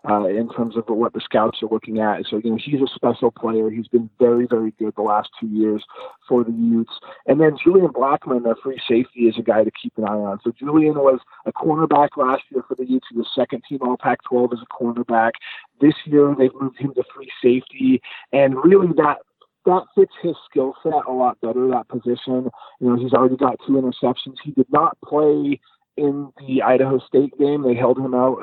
[0.10, 2.26] uh, in terms of what the scouts are looking at.
[2.30, 3.70] So you know, he's a special player.
[3.70, 5.84] He's been very, very good the last two years
[6.28, 6.94] for the Utes.
[7.26, 10.40] And then Julian Blackmon, their free safety, is a guy to keep an eye on.
[10.44, 13.08] So Julian was a cornerback last year for the Utes.
[13.12, 15.32] He was second team All Pac-12 as a cornerback.
[15.82, 19.18] This year they've moved him to free safety, and really that
[19.66, 21.68] that fits his skill set a lot better.
[21.68, 24.36] That position, you know, he's already got two interceptions.
[24.44, 25.60] He did not play
[25.98, 27.64] in the Idaho State game.
[27.64, 28.38] They held him out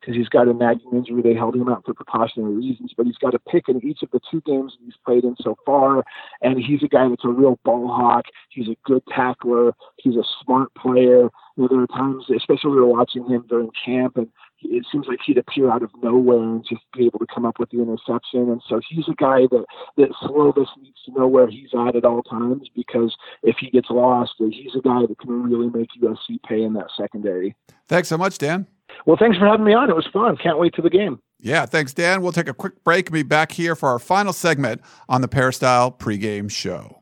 [0.00, 1.22] because uh, he's got a nagging injury.
[1.22, 4.10] They held him out for precautionary reasons, but he's got a pick in each of
[4.10, 6.04] the two games he's played in so far.
[6.40, 8.26] And he's a guy that's a real ball hawk.
[8.50, 9.72] He's a good tackler.
[9.96, 11.30] He's a smart player.
[11.56, 14.28] You know, there are times, especially we were watching him during camp, and
[14.64, 17.58] it seems like he'd appear out of nowhere and just be able to come up
[17.58, 18.50] with the interception.
[18.50, 19.64] And so he's a guy that
[19.96, 23.90] that Slovis needs to know where he's at at all times because if he gets
[23.90, 27.54] lost, he's a guy that can really make USC pay in that secondary.
[27.88, 28.66] Thanks so much, Dan.
[29.06, 29.90] Well, thanks for having me on.
[29.90, 30.36] It was fun.
[30.36, 31.20] Can't wait to the game.
[31.40, 32.22] Yeah, thanks, Dan.
[32.22, 35.28] We'll take a quick break and be back here for our final segment on the
[35.28, 37.01] Peristyle pregame show.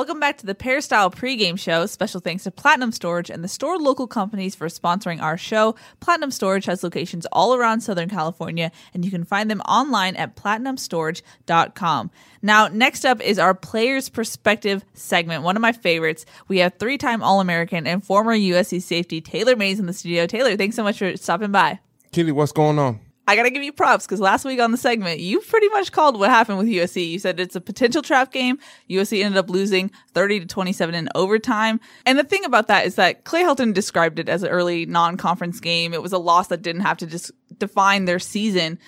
[0.00, 1.84] Welcome back to the Peristyle pregame show.
[1.84, 5.76] Special thanks to Platinum Storage and the store local companies for sponsoring our show.
[6.00, 10.36] Platinum Storage has locations all around Southern California, and you can find them online at
[10.36, 12.10] platinumstorage.com.
[12.40, 16.24] Now, next up is our Players Perspective segment, one of my favorites.
[16.48, 20.26] We have three time All American and former USC safety Taylor Mays in the studio.
[20.26, 21.78] Taylor, thanks so much for stopping by.
[22.10, 23.00] Keely, what's going on?
[23.26, 26.18] I gotta give you props because last week on the segment, you pretty much called
[26.18, 27.08] what happened with USC.
[27.10, 28.58] You said it's a potential trap game.
[28.88, 31.80] USC ended up losing 30 to 27 in overtime.
[32.06, 35.60] And the thing about that is that Clay Helton described it as an early non-conference
[35.60, 35.94] game.
[35.94, 38.78] It was a loss that didn't have to just define their season.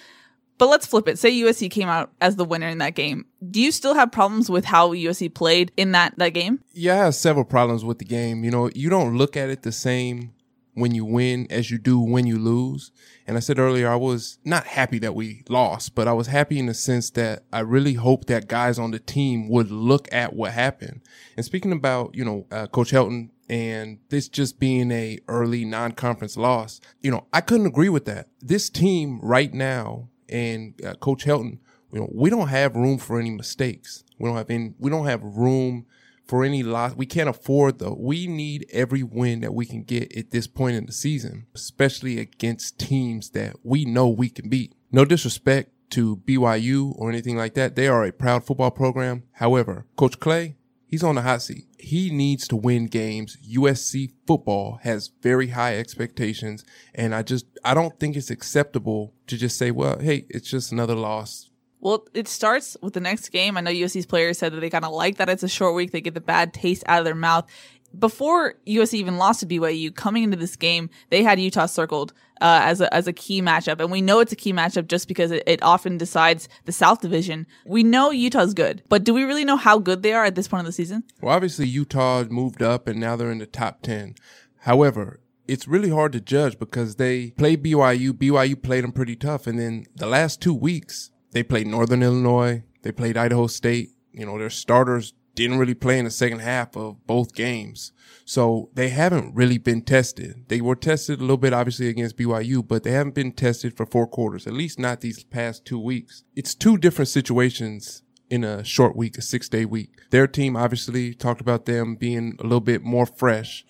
[0.59, 1.19] But let's flip it.
[1.19, 3.27] Say USC came out as the winner in that game.
[3.51, 6.63] Do you still have problems with how USC played in that, that game?
[6.73, 8.45] Yeah, I have several problems with the game.
[8.45, 10.33] You know, you don't look at it the same
[10.75, 12.93] when you win as you do when you lose.
[13.27, 16.59] And I said earlier, I was not happy that we lost, but I was happy
[16.59, 20.35] in the sense that I really hoped that guys on the team would look at
[20.35, 21.03] what happened.
[21.37, 26.37] And speaking about, you know, uh, Coach Helton and this just being a early non-conference
[26.37, 28.29] loss, you know, I couldn't agree with that.
[28.41, 31.59] This team right now and uh, Coach Helton,
[31.93, 34.05] you know, we don't have room for any mistakes.
[34.19, 35.87] We don't have any, we don't have room
[36.27, 36.95] for any loss.
[36.95, 37.97] We can't afford though.
[37.99, 42.19] We need every win that we can get at this point in the season, especially
[42.19, 44.75] against teams that we know we can beat.
[44.91, 47.77] No disrespect to BYU or anything like that.
[47.77, 49.25] They are a proud football program.
[49.33, 50.57] However, Coach Clay,
[50.87, 51.67] he's on the hot seat.
[51.79, 53.37] He needs to win games.
[53.47, 56.65] USC football has very high expectations.
[56.95, 60.73] And I just, I don't think it's acceptable to just say, well, hey, it's just
[60.73, 61.51] another loss.
[61.83, 63.57] Well, it starts with the next game.
[63.57, 65.91] I know USC's players said that they kind of like that it's a short week.
[65.91, 67.51] They get the bad taste out of their mouth.
[67.99, 72.61] Before USC even lost to BYU, coming into this game, they had Utah circled uh,
[72.63, 75.31] as a as a key matchup, and we know it's a key matchup just because
[75.31, 77.47] it, it often decides the South Division.
[77.67, 80.49] We know Utah's good, but do we really know how good they are at this
[80.49, 81.05] point of the season?
[81.21, 84.15] Well, obviously Utah moved up, and now they're in the top ten.
[84.61, 88.13] However, it's really hard to judge because they played BYU.
[88.13, 92.63] BYU played them pretty tough, and then the last two weeks they played Northern Illinois.
[92.83, 93.91] They played Idaho State.
[94.13, 97.93] You know, their starters didn't really play in the second half of both games.
[98.25, 100.45] So they haven't really been tested.
[100.49, 103.87] They were tested a little bit, obviously, against BYU, but they haven't been tested for
[103.87, 106.25] four quarters, at least not these past two weeks.
[106.37, 109.91] It's two different situations in a short week, a six day week.
[110.11, 113.65] Their team obviously talked about them being a little bit more fresh.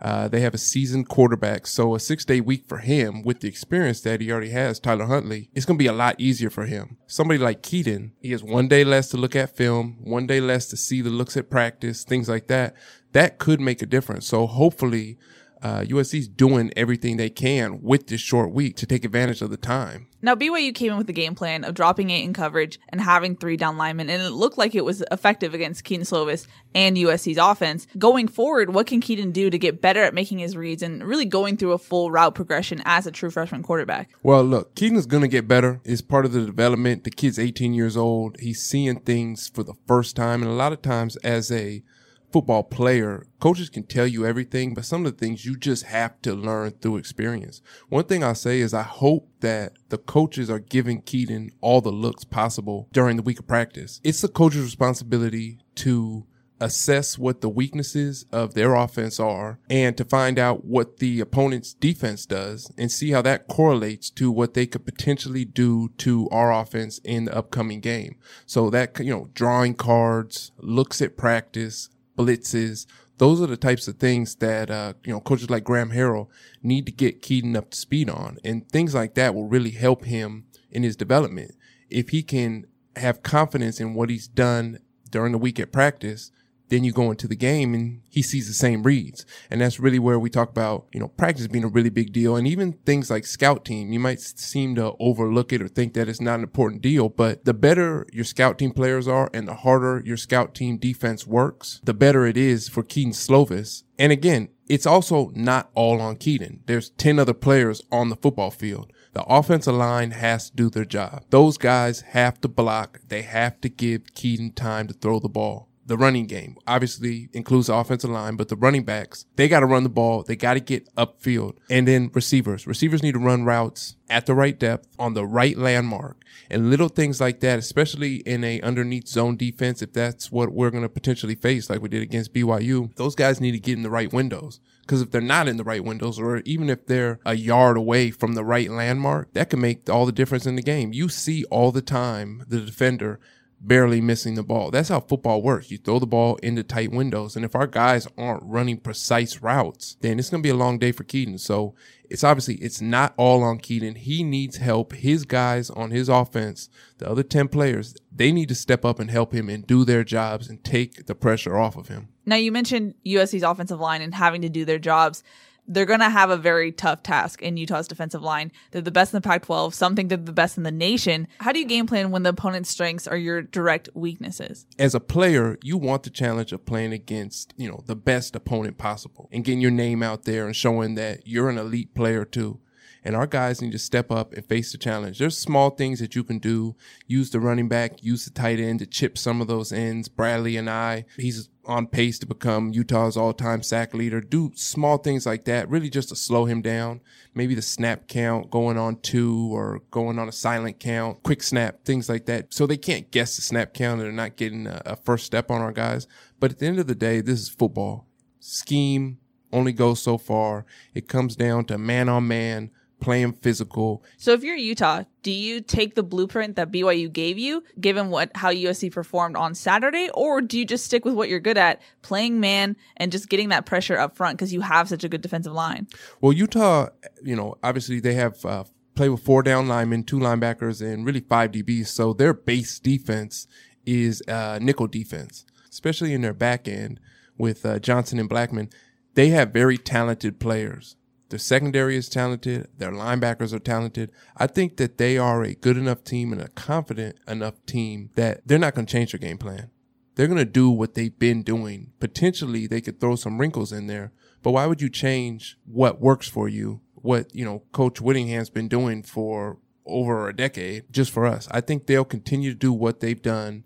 [0.00, 3.48] Uh, they have a seasoned quarterback, so a six day week for him with the
[3.48, 6.66] experience that he already has, Tyler Huntley, it's going to be a lot easier for
[6.66, 6.98] him.
[7.06, 10.66] Somebody like Kedon, he has one day less to look at film, one day less
[10.68, 12.74] to see the looks at practice, things like that.
[13.12, 14.26] That could make a difference.
[14.26, 15.18] So hopefully,
[15.66, 19.56] uh, USC's doing everything they can with this short week to take advantage of the
[19.56, 20.06] time.
[20.22, 23.34] Now, BYU came in with the game plan of dropping eight in coverage and having
[23.34, 27.36] three down linemen, and it looked like it was effective against Kedon Slovis and USC's
[27.36, 27.88] offense.
[27.98, 31.24] Going forward, what can Kedon do to get better at making his reads and really
[31.24, 34.10] going through a full route progression as a true freshman quarterback?
[34.22, 35.80] Well, look, Kedon's going to get better.
[35.82, 37.02] It's part of the development.
[37.02, 38.36] The kid's 18 years old.
[38.38, 41.82] He's seeing things for the first time, and a lot of times as a
[42.32, 46.20] football player, coaches can tell you everything, but some of the things you just have
[46.22, 47.62] to learn through experience.
[47.88, 51.90] One thing I'll say is I hope that the coaches are giving Kedon all the
[51.90, 54.00] looks possible during the week of practice.
[54.04, 56.26] It's the coach's responsibility to
[56.60, 61.74] assess what the weaknesses of their offense are and to find out what the opponent's
[61.74, 66.52] defense does and see how that correlates to what they could potentially do to our
[66.52, 68.16] offense in the upcoming game.
[68.46, 72.86] So that, you know, drawing cards, looks at practice, blitzes.
[73.18, 76.28] Those are the types of things that, uh, you know, coaches like Graham Harrell
[76.62, 78.38] need to get Kedon up to speed on.
[78.44, 81.52] And things like that will really help him in his development.
[81.88, 86.30] If he can have confidence in what he's done during the week at practice,
[86.68, 89.24] then you go into the game and he sees the same reads.
[89.50, 92.36] And that's really where we talk about, you know, practice being a really big deal.
[92.36, 96.08] And even things like scout team, you might seem to overlook it or think that
[96.08, 97.08] it's not an important deal.
[97.08, 101.26] But the better your scout team players are and the harder your scout team defense
[101.26, 103.84] works, the better it is for Kedon Slovis.
[103.98, 106.60] And again, it's also not all on Kedon.
[106.66, 108.92] There's 10 other players on the football field.
[109.12, 111.24] The offensive line has to do their job.
[111.30, 113.00] Those guys have to block.
[113.08, 116.56] They have to give Kedon time to throw the ball the running game.
[116.66, 120.22] Obviously includes the offensive line, but the running backs, they got to run the ball.
[120.22, 121.56] They got to get upfield.
[121.70, 122.66] And then receivers.
[122.66, 126.88] Receivers need to run routes at the right depth on the right landmark and little
[126.88, 129.82] things like that, especially in a underneath zone defense.
[129.82, 133.40] If that's what we're going to potentially face, like we did against BYU, those guys
[133.40, 134.60] need to get in the right windows.
[134.82, 138.12] Because if they're not in the right windows, or even if they're a yard away
[138.12, 140.92] from the right landmark, that can make all the difference in the game.
[140.92, 143.18] You see all the time the defender
[143.66, 144.70] barely missing the ball.
[144.70, 145.70] That's how football works.
[145.70, 147.36] You throw the ball into tight windows.
[147.36, 150.78] And if our guys aren't running precise routes, then it's going to be a long
[150.78, 151.38] day for Kedon.
[151.38, 151.74] So
[152.08, 153.96] it's obviously, it's not all on Kedon.
[153.96, 154.92] He needs help.
[154.92, 159.10] His guys on his offense, the other 10 players, they need to step up and
[159.10, 162.08] help him and do their jobs and take the pressure off of him.
[162.24, 165.22] Now, you mentioned USC's offensive line and having to do their jobs
[165.68, 168.52] they're going to have a very tough task in Utah's defensive line.
[168.70, 171.28] They're the best in the Pac 12, some think they're the best in the nation.
[171.40, 174.66] How do you game plan when the opponent's strengths are your direct weaknesses?
[174.78, 178.78] As a player, you want the challenge of playing against, you know, the best opponent
[178.78, 182.60] possible and getting your name out there and showing that you're an elite player too.
[183.06, 185.20] And our guys need to step up and face the challenge.
[185.20, 186.74] There's small things that you can do.
[187.06, 190.08] Use the running back, use the tight end to chip some of those ends.
[190.08, 194.20] Bradlee Anae, he's on pace to become Utah's all-time sack leader.
[194.20, 197.00] Do small things like that, really just to slow him down.
[197.32, 201.84] Maybe the snap count going on two or going on a silent count, quick snap,
[201.84, 202.52] things like that.
[202.52, 205.48] So they can't guess the snap count and they're not getting a, a first step
[205.48, 206.08] on our guys.
[206.40, 208.08] But at the end of the day, this is football.
[208.40, 209.18] Scheme
[209.52, 210.66] only goes so far.
[210.92, 214.02] It comes down to man on man, playing physical.
[214.16, 218.30] So if you're Utah, do you take the blueprint that BYU gave you, given what
[218.34, 221.82] how USC performed on Saturday, or do you just stick with what you're good at,
[222.02, 225.20] playing man and just getting that pressure up front because you have such a good
[225.20, 225.86] defensive line?
[226.20, 226.88] Well, Utah,
[227.22, 231.20] you know, obviously they have uh, play with four down linemen, two linebackers, and really
[231.20, 231.88] five DBs.
[231.88, 233.46] So their base defense
[233.84, 236.98] is uh, nickel defense, especially in their back end
[237.38, 238.72] with uh, Johnson and Blackmon.
[239.14, 240.96] They have very talented players
[241.28, 242.68] their secondary is talented.
[242.78, 244.12] Their linebackers are talented.
[244.36, 248.46] I think that they are a good enough team and a confident enough team that
[248.46, 249.70] they're not going to change their game plan.
[250.14, 251.92] They're going to do what they've been doing.
[252.00, 254.12] Potentially, they could throw some wrinkles in there,
[254.42, 256.80] but why would you change what works for you?
[256.94, 261.48] What, you know, Coach Whittingham's been doing for over a decade just for us.
[261.50, 263.64] I think they'll continue to do what they've done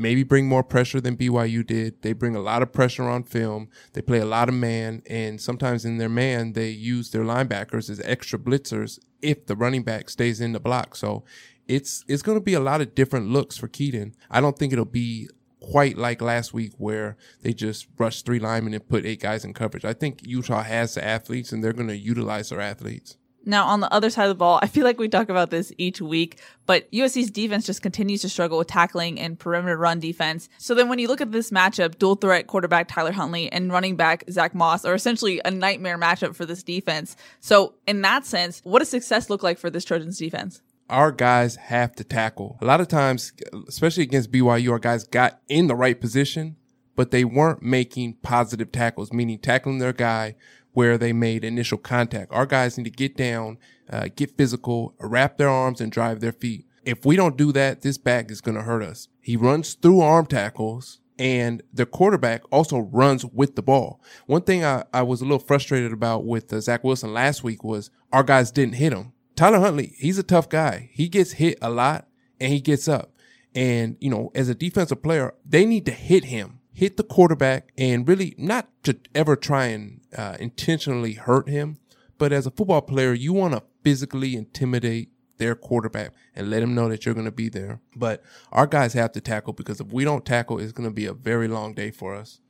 [0.00, 2.00] maybe bring more pressure than BYU did.
[2.00, 3.68] They bring a lot of pressure on film.
[3.92, 7.90] They play a lot of man, and sometimes in their man, they use their linebackers
[7.90, 10.96] as extra blitzers if the running back stays in the block.
[10.96, 11.24] So
[11.68, 14.14] it's it's going to be a lot of different looks for Kedon.
[14.30, 15.28] I don't think it'll be
[15.60, 19.52] quite like last week where they just rushed three linemen and put eight guys in
[19.52, 19.84] coverage.
[19.84, 23.18] I think Utah has the athletes and they're going to utilize their athletes.
[23.44, 25.72] Now, on the other side of the ball, I feel like we talk about this
[25.78, 30.48] each week, but USC's defense just continues to struggle with tackling and perimeter run defense.
[30.58, 33.96] So then when you look at this matchup, dual threat quarterback Tyler Huntley and running
[33.96, 37.16] back Zach Moss are essentially a nightmare matchup for this defense.
[37.40, 40.60] So in that sense, what does success look like for this Trojans defense?
[40.90, 42.58] our guys have to tackle.
[42.60, 43.32] A lot of times,
[43.68, 46.56] especially against BYU, our guys got in the right position,
[46.96, 50.34] but they weren't making positive tackles, meaning tackling their guy
[50.72, 52.32] where they made initial contact.
[52.32, 53.58] Our guys need to get down,
[53.90, 56.66] uh, get physical, wrap their arms and drive their feet.
[56.84, 59.08] If we don't do that, this back is going to hurt us.
[59.20, 64.00] He runs through arm tackles and the quarterback also runs with the ball.
[64.26, 67.62] One thing I, I was a little frustrated about with uh, Zach Wilson last week
[67.62, 69.12] was our guys didn't hit him.
[69.36, 70.90] Tyler Huntley, he's a tough guy.
[70.92, 72.06] He gets hit a lot
[72.38, 73.12] and he gets up.
[73.54, 77.72] And, you know, as a defensive player, they need to hit him hit the quarterback
[77.76, 81.78] and really not to ever try and uh, intentionally hurt him,
[82.18, 86.74] but as a football player, you want to physically intimidate their quarterback and let him
[86.74, 87.80] know that you're going to be there.
[87.96, 91.06] But our guys have to tackle because if we don't tackle, it's going to be
[91.06, 92.40] a very long day for us.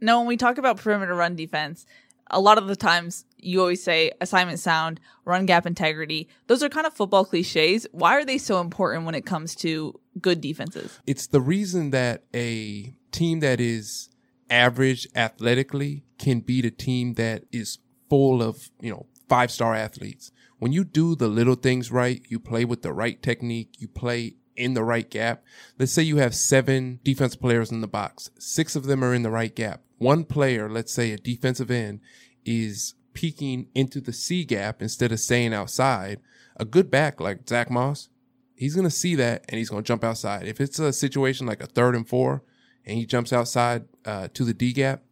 [0.00, 1.84] No, when we talk about perimeter run defense,
[2.30, 6.28] a lot of the times you always say assignment sound, run gap integrity.
[6.46, 7.86] Those are kind of football cliches.
[7.92, 11.00] Why are they so important when it comes to good defenses?
[11.06, 14.08] It's the reason that a team that is
[14.48, 17.78] average athletically can beat a team that is
[18.08, 20.30] full of, you know, five star athletes.
[20.58, 24.34] When you do the little things right, you play with the right technique, you play
[24.56, 25.42] in the right gap.
[25.78, 28.30] Let's say you have seven defense players in the box.
[28.38, 29.80] Six of them are in the right gap.
[29.96, 32.00] One player, let's say a defensive end,
[32.44, 36.20] is peeking into the C gap instead of staying outside.
[36.56, 38.10] A good back like Zach Moss,
[38.54, 40.46] he's going to see that and he's going to jump outside.
[40.46, 42.42] If it's a situation like a third and four,
[42.84, 45.02] and he jumps outside uh, to the D gap,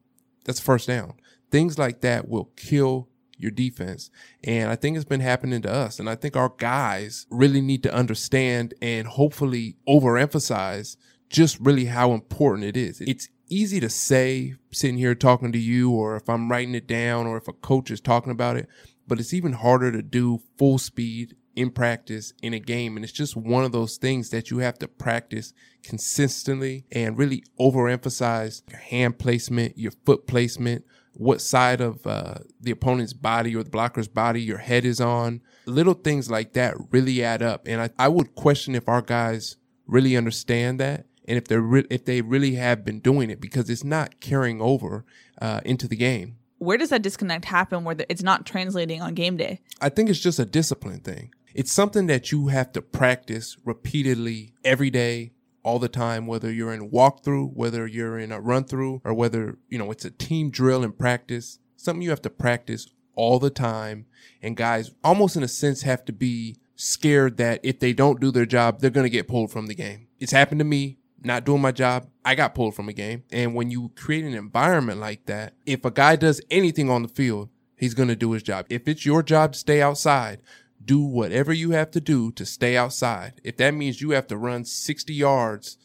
[0.49, 1.13] that's first down.
[1.51, 4.11] Things like that will kill your defense.
[4.43, 5.99] And I think it's been happening to us.
[5.99, 10.97] And I think our guys really need to understand and hopefully overemphasize
[11.29, 13.03] just really how important it is.
[13.03, 17.27] It's easy to say sitting here talking to you, or if I'm writing it down,
[17.27, 18.67] or if a coach is talking about it,
[19.07, 22.95] but it's even harder to do full speed in practice in a game.
[22.97, 25.53] And it's just one of those things that you have to practice
[25.83, 30.85] consistently and really overemphasize your hand placement, your foot placement,
[31.15, 35.41] what side of uh, the opponent's body or the blocker's body your head is on.
[35.67, 37.67] Little things like that really add up.
[37.67, 39.57] And I, I would question if our guys
[39.89, 43.69] really understand that and if they're re- if they really have been doing it because
[43.69, 45.05] it's not carrying over
[45.43, 46.37] uh, into the game.
[46.59, 49.61] Where does that disconnect happen where it's not translating on game day?
[49.81, 51.33] I think it's just a discipline thing.
[51.59, 55.33] It's something that you have to practice repeatedly every day,
[55.65, 59.59] all the time, whether you're in walkthrough, whether you're in a run through, or whether,
[59.69, 61.59] you know, it's a team drill and practice.
[61.75, 62.87] Something you have to practice
[63.17, 64.07] all the time.
[64.41, 68.31] And guys almost in a sense have to be scared that if they don't do
[68.31, 70.07] their job, they're going to get pulled from the game.
[70.21, 73.25] It's happened to me not doing my job, I got pulled from a game.
[73.33, 77.09] And when you create an environment like that, if a guy does anything on the
[77.09, 78.67] field, he's going to do his job.
[78.71, 80.41] If it's your job to stay outside,
[80.89, 83.41] do whatever you have to do to stay outside.
[83.45, 85.77] If that means you have to run 60 yards,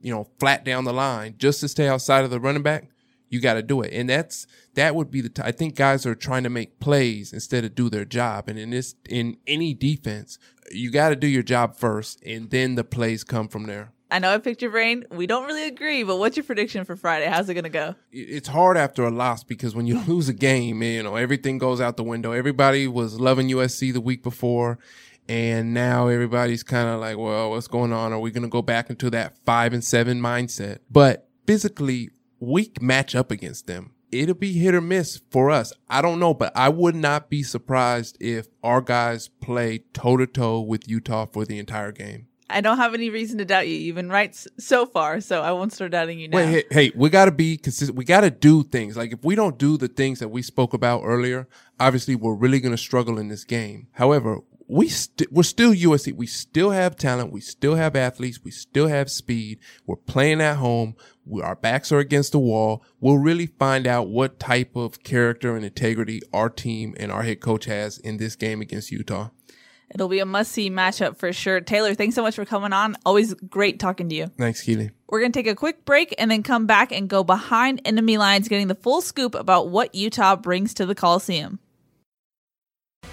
[0.00, 2.88] you know, flat down the line just to stay outside of the running back,
[3.28, 3.92] you got to do it.
[3.92, 7.32] And that's, that would be the, t- I think guys are trying to make plays
[7.32, 8.48] instead of do their job.
[8.48, 10.38] And in this, in any defense,
[10.70, 13.92] you got to do your job first and then the plays come from there.
[14.12, 15.06] I know I picked your brain.
[15.10, 17.24] We don't really agree, but what's your prediction for Friday?
[17.24, 17.94] How's it going to go?
[18.12, 21.80] It's hard after a loss because when you lose a game, you know, everything goes
[21.80, 22.32] out the window.
[22.32, 24.78] Everybody was loving USC the week before.
[25.30, 28.12] And now everybody's kind of like, well, what's going on?
[28.12, 30.80] Are we going to go back into that five and seven mindset?
[30.90, 33.92] But physically, weak match up against them.
[34.10, 35.72] It'll be hit or miss for us.
[35.88, 40.26] I don't know, but I would not be surprised if our guys play toe to
[40.26, 42.26] toe with Utah for the entire game.
[42.52, 43.74] I don't have any reason to doubt you.
[43.74, 46.36] You've been right so far, so I won't start doubting you now.
[46.36, 47.96] Wait, hey, hey we got to be consistent.
[47.96, 48.96] We got to do things.
[48.96, 51.48] Like if we don't do the things that we spoke about earlier,
[51.80, 53.88] obviously we're really going to struggle in this game.
[53.92, 56.14] However, we st- we're still USC.
[56.14, 57.30] We still have talent.
[57.30, 58.40] We still have athletes.
[58.42, 59.58] We still have speed.
[59.86, 60.96] We're playing at home.
[61.26, 62.82] We, our backs are against the wall.
[62.98, 67.40] We'll really find out what type of character and integrity our team and our head
[67.40, 69.28] coach has in this game against Utah.
[69.94, 71.60] It'll be a must see matchup for sure.
[71.60, 72.96] Taylor, thanks so much for coming on.
[73.04, 74.26] Always great talking to you.
[74.38, 74.90] Thanks, Keely.
[75.08, 78.16] We're going to take a quick break and then come back and go behind enemy
[78.16, 81.58] lines, getting the full scoop about what Utah brings to the Coliseum.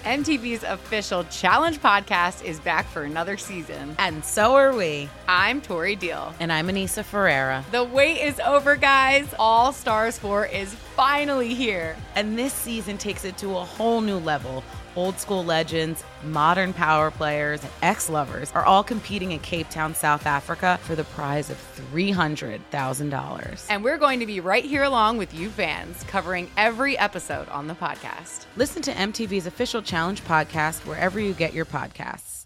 [0.04, 3.94] MTV's official Challenge podcast is back for another season.
[3.98, 5.10] And so are we.
[5.28, 6.34] I'm Tori Deal.
[6.40, 7.62] And I'm Aneesa Ferreira.
[7.70, 9.28] The wait is over, guys.
[9.38, 11.96] All Stars 4 is finally here.
[12.14, 14.64] And this season takes it to a whole new level
[14.96, 19.94] old school legends, modern power players, and ex lovers are all competing in Cape Town,
[19.94, 21.56] South Africa for the prize of
[21.92, 23.66] $300,000.
[23.68, 27.66] And we're going to be right here along with you fans, covering every episode on
[27.66, 28.46] the podcast.
[28.56, 32.40] Listen to MTV's official Challenge podcast wherever you get your podcasts.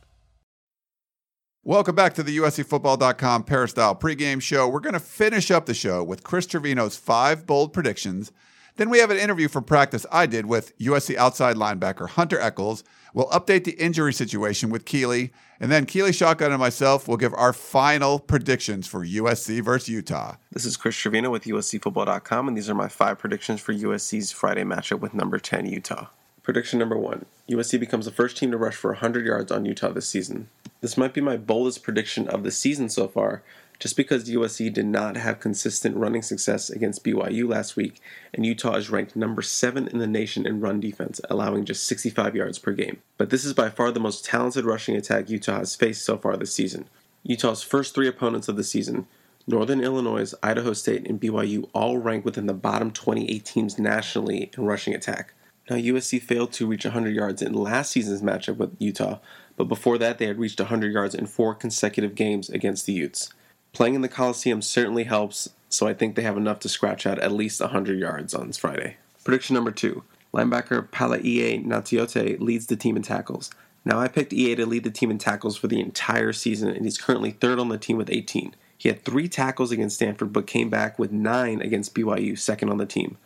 [1.66, 4.68] Welcome back to the USCFootball.com Peristyle pregame show.
[4.68, 8.32] We're going to finish up the show with Chris Trevino's five bold predictions
[8.76, 12.82] then we have an interview from practice I did with USC outside linebacker Hunter Echols.
[13.12, 17.32] We'll update the injury situation with Keely, and then Keely Shotgun and myself will give
[17.34, 20.36] our final predictions for USC versus Utah.
[20.50, 24.64] This is Chris Trevino with USCFootball.com, and these are my five predictions for USC's Friday
[24.64, 26.08] matchup with number 10 Utah.
[26.42, 29.92] Prediction number one USC becomes the first team to rush for 100 yards on Utah
[29.92, 30.48] this season.
[30.80, 33.42] This might be my boldest prediction of the season so far,
[33.84, 38.00] just because USC did not have consistent running success against BYU last week,
[38.32, 42.34] and Utah is ranked number 7 in the nation in run defense, allowing just 65
[42.34, 43.02] yards per game.
[43.18, 46.34] But this is by far the most talented rushing attack Utah has faced so far
[46.38, 46.88] this season.
[47.24, 49.06] Utah's first three opponents of the season,
[49.46, 54.64] Northern Illinois, Idaho State, and BYU, all rank within the bottom 28 teams nationally in
[54.64, 55.34] rushing attack.
[55.68, 59.18] Now, USC failed to reach 100 yards in last season's matchup with Utah,
[59.58, 63.28] but before that, they had reached 100 yards in four consecutive games against the Utes.
[63.74, 67.18] Playing in the Coliseum certainly helps, so I think they have enough to scratch out
[67.18, 68.98] at least 100 yards on Friday.
[69.24, 73.50] Prediction number two linebacker Palaie Gaoteote leads the team in tackles.
[73.84, 76.84] Now, I picked EA to lead the team in tackles for the entire season, and
[76.84, 78.54] he's currently third on the team with 18.
[78.78, 82.78] He had three tackles against Stanford, but came back with nine against BYU, second on
[82.78, 83.18] the team.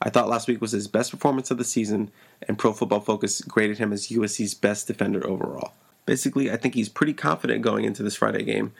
[0.00, 2.10] I thought last week was his best performance of the season,
[2.46, 5.72] and Pro Football Focus graded him as USC's best defender overall.
[6.06, 8.72] Basically, I think he's pretty confident going into this Friday game,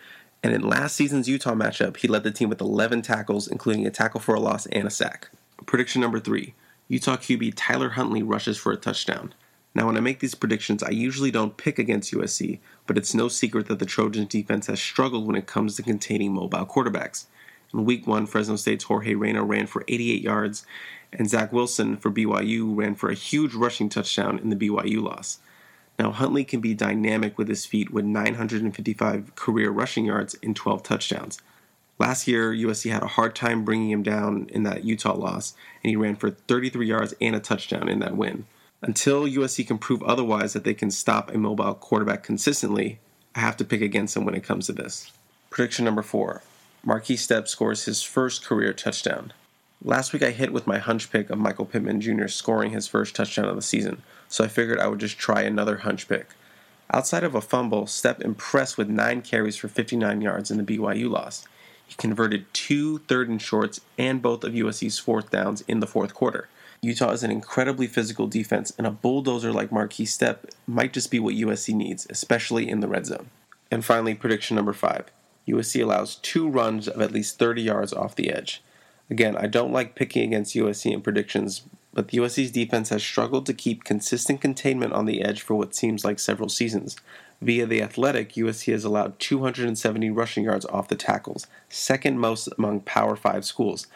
[0.47, 3.91] and in last season's Utah matchup, he led the team with 11 tackles, including a
[3.91, 5.29] tackle for a loss and a sack.
[5.67, 6.55] Prediction number three
[6.87, 9.35] Utah QB Tyler Huntley rushes for a touchdown.
[9.75, 13.27] Now, when I make these predictions, I usually don't pick against USC, but it's no
[13.27, 17.25] secret that the Trojans defense has struggled when it comes to containing mobile quarterbacks.
[17.75, 20.65] In week one, Fresno State's Jorge Reyna ran for 88 yards,
[21.13, 25.41] and Zach Wilson for BYU ran for a huge rushing touchdown in the BYU loss.
[25.99, 30.83] Now, Huntley can be dynamic with his feet with 955 career rushing yards and 12
[30.83, 31.41] touchdowns.
[31.99, 35.89] Last year, USC had a hard time bringing him down in that Utah loss, and
[35.89, 38.45] he ran for 33 yards and a touchdown in that win.
[38.83, 42.99] Until USC can prove otherwise that they can stop a mobile quarterback consistently,
[43.35, 45.11] I have to pick against them when it comes to this.
[45.49, 46.43] Prediction number four
[46.85, 49.33] Marquis Stepp scores his first career touchdown.
[49.83, 52.29] Last week I hit with my hunch pick of Michael Pittman Jr.
[52.29, 55.79] scoring his first touchdown of the season, so I figured I would just try another
[55.79, 56.31] hunch pick.
[56.93, 61.11] Outside of a fumble, Stepp impressed with 9 carries for 59 yards in the BYU
[61.11, 61.47] loss.
[61.87, 66.15] He converted two third and shorts and both of USC's fourth downs in the fourth
[66.15, 66.49] quarter.
[66.83, 71.19] Utah is an incredibly physical defense, and a bulldozer like Marquis Stepp might just be
[71.19, 73.31] what USC needs, especially in the red zone.
[73.71, 75.07] And finally, prediction number five
[75.49, 78.63] USC allows two runs of at least 30 yards off the edge.
[79.09, 81.63] Again, I don't like picking against USC in predictions,
[81.97, 85.75] but the USC's defense has struggled to keep consistent containment on the edge for what
[85.75, 86.95] seems like several seasons.
[87.41, 92.81] Via the Athletic, USC has allowed 270 rushing yards off the tackles, second most among
[92.81, 93.87] Power 5 schools.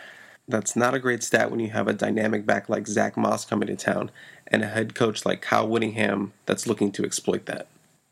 [0.49, 3.67] That's not a great stat when you have a dynamic back like Zach Moss coming
[3.67, 4.11] to town
[4.47, 7.67] and a head coach like Kyle Whittingham that's looking to exploit that.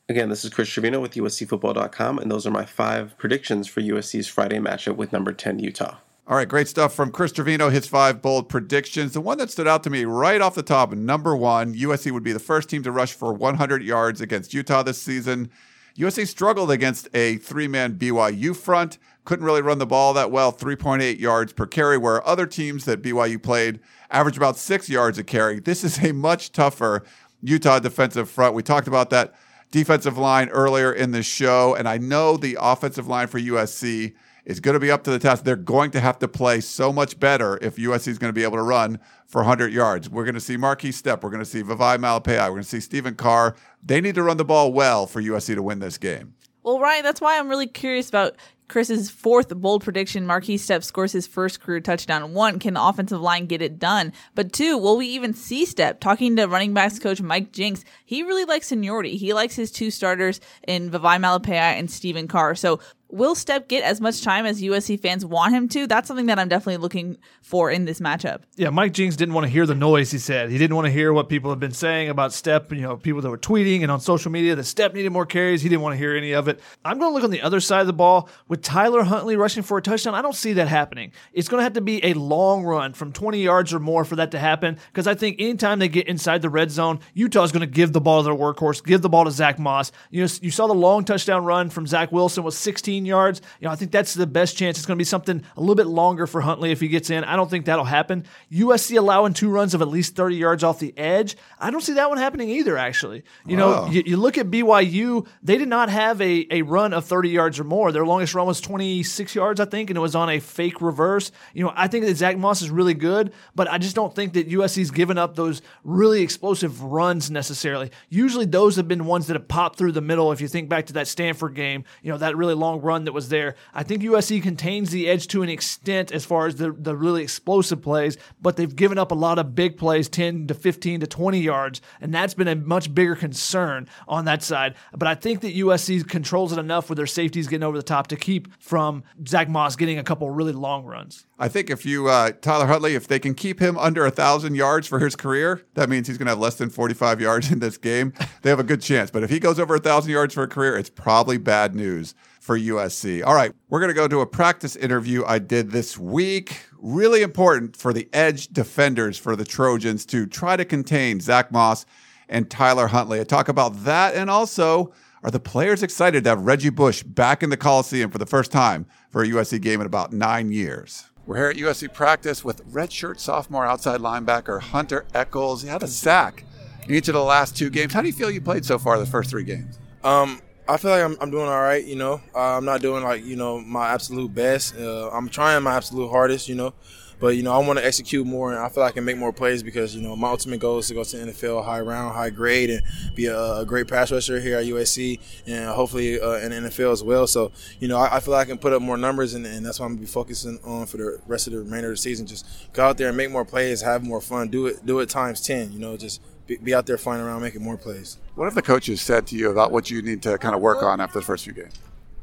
[0.07, 4.28] Again, this is Chris Trevino with USCFootball.com, and those are my five predictions for USC's
[4.28, 5.97] Friday matchup with number 10 Utah.
[6.29, 9.14] All right, great stuff from Chris Trevino, his five bold predictions.
[9.14, 12.22] The one that stood out to me right off the top, number one, USC would
[12.22, 15.51] be the first team to rush for 100 yards against Utah this season.
[15.97, 20.53] USC struggled against a three man BYU front, couldn't really run the ball that well,
[20.53, 25.24] 3.8 yards per carry, where other teams that BYU played averaged about six yards a
[25.24, 25.61] carry.
[25.61, 27.05] This is a much tougher
[27.43, 28.55] Utah defensive front.
[28.55, 29.33] We talked about that
[29.70, 34.12] defensive line earlier in the show, and I know the offensive line for USC
[34.49, 35.44] is going to be up to the test.
[35.44, 38.42] They're going to have to play so much better if USC is going to be
[38.42, 40.09] able to run for 100 yards.
[40.09, 41.22] We're going to see Marquis Stepp.
[41.22, 42.44] We're going to see Vavae Malepeai.
[42.44, 43.55] We're going to see Stephen Carr.
[43.84, 46.34] They need to run the ball well for USC to win this game.
[46.62, 48.36] Well, Ryan, that's why I'm really curious about
[48.68, 52.34] Chris's fourth bold prediction, Marquis Stepp scores his first career touchdown.
[52.34, 54.12] One, can the offensive line get it done?
[54.34, 56.01] But two, will we even see Stepp?
[56.01, 59.16] Talking to running backs coach Mike Jinks, he really likes seniority.
[59.16, 62.55] He likes his two starters in Vavae Malepeai and Stephen Carr.
[62.55, 62.80] So
[63.11, 65.86] will Stepp get as much time as USC fans want him to?
[65.86, 68.42] That's something that I'm definitely looking for in this matchup.
[68.56, 70.50] Yeah, Mike Jinks didn't want to hear the noise, he said.
[70.50, 73.22] He didn't want to hear what people have been saying about Stepp, you know, people
[73.22, 75.62] that were tweeting and on social media that Stepp needed more carries.
[75.62, 76.61] He didn't want to hear any of it.
[76.84, 79.62] I'm going to look on the other side of the ball with Tyler Huntley rushing
[79.62, 80.14] for a touchdown.
[80.14, 81.12] I don't see that happening.
[81.32, 84.16] It's going to have to be a long run from 20 yards or more for
[84.16, 87.52] that to happen because I think anytime they get inside the red zone, Utah is
[87.52, 89.92] going to give the ball to their workhorse, give the ball to Zach Moss.
[90.11, 93.40] You know, you saw the long touchdown run from Zach Wilson was 16 yards.
[93.61, 94.78] You know, I think that's the best chance.
[94.78, 97.24] It's going to be something a little bit longer for Huntley if he gets in.
[97.24, 98.24] I don't think that'll happen.
[98.53, 101.36] USC allowing two runs of at least 30 yards off the edge.
[101.59, 103.22] I don't see that one happening either, actually.
[103.46, 103.86] You Wow.
[103.86, 107.28] know, you, you look at BYU, they did not have a, a run of 30
[107.30, 107.92] yards or more.
[107.92, 111.30] Their longest run was 26 yards, I think, and it was on a fake reverse.
[111.55, 114.34] You know, I think that Zach Moss is really good, but I just don't think
[114.34, 117.90] that USC's given up those really explosive runs necessarily.
[118.09, 120.32] Usually those have been ones that have popped through the middle.
[120.32, 123.12] If you think back to that Stanford game, you know, that really long run that
[123.12, 123.55] was there.
[123.74, 127.22] I think USC contains the edge to an extent as far as the, the really
[127.22, 131.07] explosive plays, but they've given up a lot of big plays, 10 to 15 to
[131.07, 134.74] 20 yards, and that's been a much bigger concern on that side.
[134.97, 138.07] But I think that USC controls it enough with their safeties getting over the top
[138.09, 141.26] to keep from Zach Moss getting a couple really long runs.
[141.39, 144.57] I think if you, uh, Tyler Huntley, if they can keep him under a thousand
[144.57, 147.59] yards for his career, that means he's going to have less than 45 yards in
[147.61, 148.12] this game.
[148.43, 149.11] They have a good chance.
[149.11, 152.14] But if he goes over a thousand yards for a career, it's probably bad news
[152.49, 153.22] for USC.
[153.26, 156.62] All right, we're going to go to a practice interview I did this week.
[156.78, 161.84] Really important for the edge defenders for the Trojans to try to contain Zach Moss
[162.26, 163.20] and Tyler Huntley.
[163.20, 167.42] I talk about that and also are the players excited to have Reggie Bush back
[167.42, 171.05] in the Coliseum for the first time for a USC game in about nine years?
[171.26, 175.61] We're here at USC practice with redshirt sophomore outside linebacker Hunter Echols.
[175.61, 176.44] He had a sack
[176.88, 177.92] in each of the last two games.
[177.92, 179.78] How do you feel you played so far the first three games?
[180.03, 181.82] Um, I feel like I'm, I'm doing all right.
[181.82, 184.76] You know, uh, I'm not doing like you know my absolute best.
[184.76, 186.48] Uh, I'm trying my absolute hardest.
[186.48, 186.74] You know,
[187.20, 189.16] but you know I want to execute more, and I feel like I can make
[189.16, 191.80] more plays because you know my ultimate goal is to go to the NFL, high
[191.80, 192.82] round, high grade, and
[193.14, 196.92] be a, a great pass rusher here at USC, and hopefully uh, in the NFL
[196.92, 197.26] as well.
[197.26, 197.50] So
[197.80, 199.80] you know I, I feel like I can put up more numbers, and, and that's
[199.80, 202.26] what I'm gonna be focusing on for the rest of the remainder of the season.
[202.26, 205.08] Just go out there and make more plays, have more fun, do it, do it
[205.08, 205.72] times ten.
[205.72, 208.18] You know, just be, be out there flying around, making more plays.
[208.34, 210.82] What have the coaches said to you about what you need to kind of work
[210.82, 211.74] on after the first few games?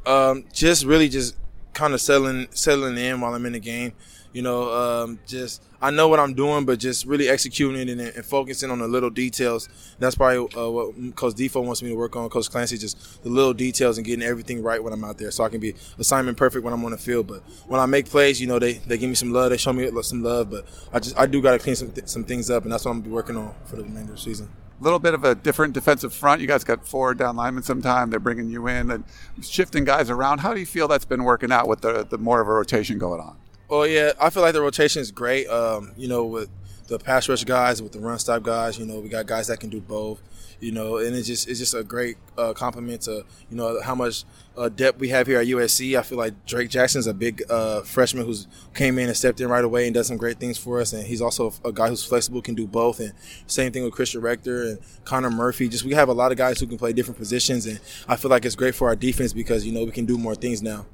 [0.04, 1.36] Um, just really just
[1.72, 3.92] kind of settling settling in while I'm in the game.
[4.36, 8.22] You know, um, just I know what I'm doing, but just really executing and, and
[8.22, 9.66] focusing on the little details.
[9.98, 12.28] That's probably uh, what Coach Defo wants me to work on.
[12.28, 15.42] Coach Clancy, just the little details and getting everything right when I'm out there, so
[15.42, 17.28] I can be assignment perfect when I'm on the field.
[17.28, 19.72] But when I make plays, you know, they, they give me some love, they show
[19.72, 22.50] me some love, but I just I do got to clean some th- some things
[22.50, 24.50] up, and that's what I'm gonna be working on for the remainder of the season
[24.78, 26.42] a little bit of a different defensive front.
[26.42, 28.10] You guys got four down linemen sometime.
[28.10, 29.04] They're bringing you in and
[29.40, 30.40] shifting guys around.
[30.40, 32.98] How do you feel that's been working out with the, the more of a rotation
[32.98, 33.38] going on?
[33.68, 35.48] Oh yeah, I feel like the rotation is great.
[35.48, 36.48] Um, you know, with
[36.86, 39.58] the pass rush guys, with the run stop guys, you know, we got guys that
[39.58, 40.22] can do both.
[40.58, 43.94] You know, and it's just it's just a great uh, compliment to you know how
[43.94, 44.24] much
[44.56, 45.98] uh, depth we have here at USC.
[45.98, 49.48] I feel like Drake Jackson's a big uh, freshman who's came in and stepped in
[49.48, 50.94] right away and does some great things for us.
[50.94, 53.00] And he's also a guy who's flexible, can do both.
[53.00, 53.12] And
[53.46, 55.68] same thing with Christian Rector and Connor Murphy.
[55.68, 58.30] Just we have a lot of guys who can play different positions, and I feel
[58.30, 60.86] like it's great for our defense because you know we can do more things now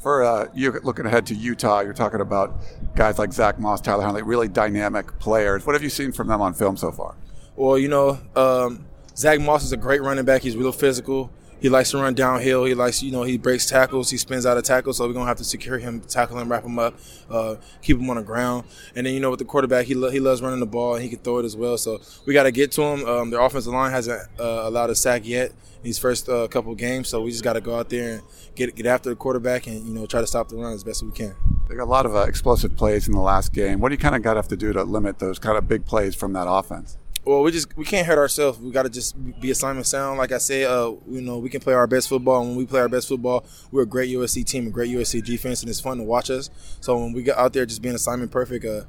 [0.00, 2.60] for uh, you looking ahead to Utah, you're talking about
[2.94, 5.66] guys like Zach Moss, Tyler Huntley, really dynamic players.
[5.66, 7.14] What have you seen from them on film so far?
[7.54, 8.86] Well, you know, um,
[9.16, 10.42] Zach Moss is a great running back.
[10.42, 11.30] He's real physical.
[11.60, 12.64] He likes to run downhill.
[12.64, 14.10] He likes, you know, he breaks tackles.
[14.10, 14.96] He spins out of tackles.
[14.96, 16.94] So we're gonna have to secure him, tackle him, wrap him up,
[17.28, 18.64] uh, keep him on the ground.
[18.96, 21.02] And then, you know, with the quarterback, he lo- he loves running the ball and
[21.02, 21.76] he can throw it as well.
[21.76, 23.04] So we got to get to him.
[23.06, 26.74] Um, their offensive line hasn't uh, allowed a sack yet in these first uh, couple
[26.74, 27.08] games.
[27.08, 28.22] So we just got to go out there and
[28.54, 31.02] get get after the quarterback and you know try to stop the run as best
[31.02, 31.34] we can.
[31.68, 33.80] They got a lot of uh, explosive plays in the last game.
[33.80, 35.68] What do you kind of got to have to do to limit those kind of
[35.68, 36.96] big plays from that offense?
[37.24, 38.58] Well, we just we can't hurt ourselves.
[38.58, 40.18] We got to just be assignment sound.
[40.18, 42.40] Like I said, uh, you know, we can play our best football.
[42.40, 45.22] And when we play our best football, we're a great USC team, a great USC
[45.22, 46.48] defense, and it's fun to watch us.
[46.80, 48.82] So when we get out there just being assignment perfect, uh,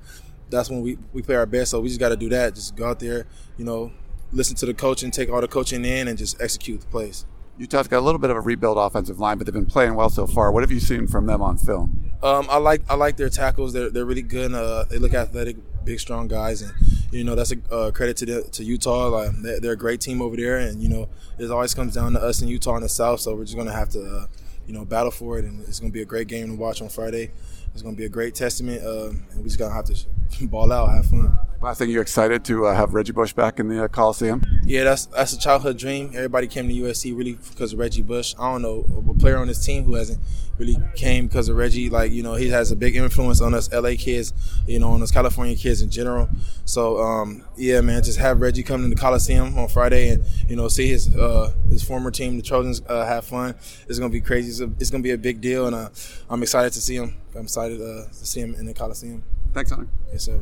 [0.49, 1.71] that's when we, we play our best.
[1.71, 2.55] So we just got to do that.
[2.55, 3.25] Just go out there,
[3.57, 3.91] you know,
[4.31, 7.25] listen to the coach and take all the coaching in and just execute the plays.
[7.57, 10.09] Utah's got a little bit of a rebuild offensive line, but they've been playing well
[10.09, 10.51] so far.
[10.51, 12.11] What have you seen from them on film?
[12.23, 13.73] Um, I like I like their tackles.
[13.73, 14.53] They're they're really good.
[14.53, 16.73] Uh, they look athletic, big, strong guys, and
[17.11, 19.07] you know that's a uh, credit to the, to Utah.
[19.07, 22.21] Like, they're, a great team over there, and you know it always comes down to
[22.21, 23.19] us in Utah in the South.
[23.19, 24.25] So we're just gonna have to uh,
[24.65, 26.89] you know battle for it, and it's gonna be a great game to watch on
[26.89, 27.31] Friday.
[27.73, 29.95] It's gonna be a great testament, uh, and we just gonna have to
[30.49, 31.37] ball out, have fun.
[31.61, 34.41] Last thing, you excited to uh, have Reggie Bush back in the uh, Coliseum?
[34.63, 36.11] Yeah, that's that's a childhood dream.
[36.15, 38.33] Everybody came to USC really because of Reggie Bush.
[38.39, 40.19] I don't know a player on this team who hasn't
[40.57, 41.87] really came because of Reggie.
[41.87, 44.33] Like you know, he has a big influence on us LA kids,
[44.65, 46.29] you know, on us California kids in general.
[46.65, 50.55] So um, yeah, man, just have Reggie come to the Coliseum on Friday and you
[50.55, 53.53] know see his uh, his former team, the Trojans, uh, have fun.
[53.87, 54.49] It's gonna be crazy.
[54.49, 55.89] It's, a, it's, gonna be a big deal, and uh,
[56.27, 57.17] I'm excited to see him.
[57.35, 59.23] I'm excited uh, to see him in the Coliseum.
[59.53, 59.87] Thanks, Hunter.
[60.11, 60.41] Yes, sir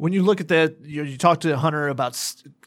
[0.00, 2.16] when you look at that, you, you talk to Hunter about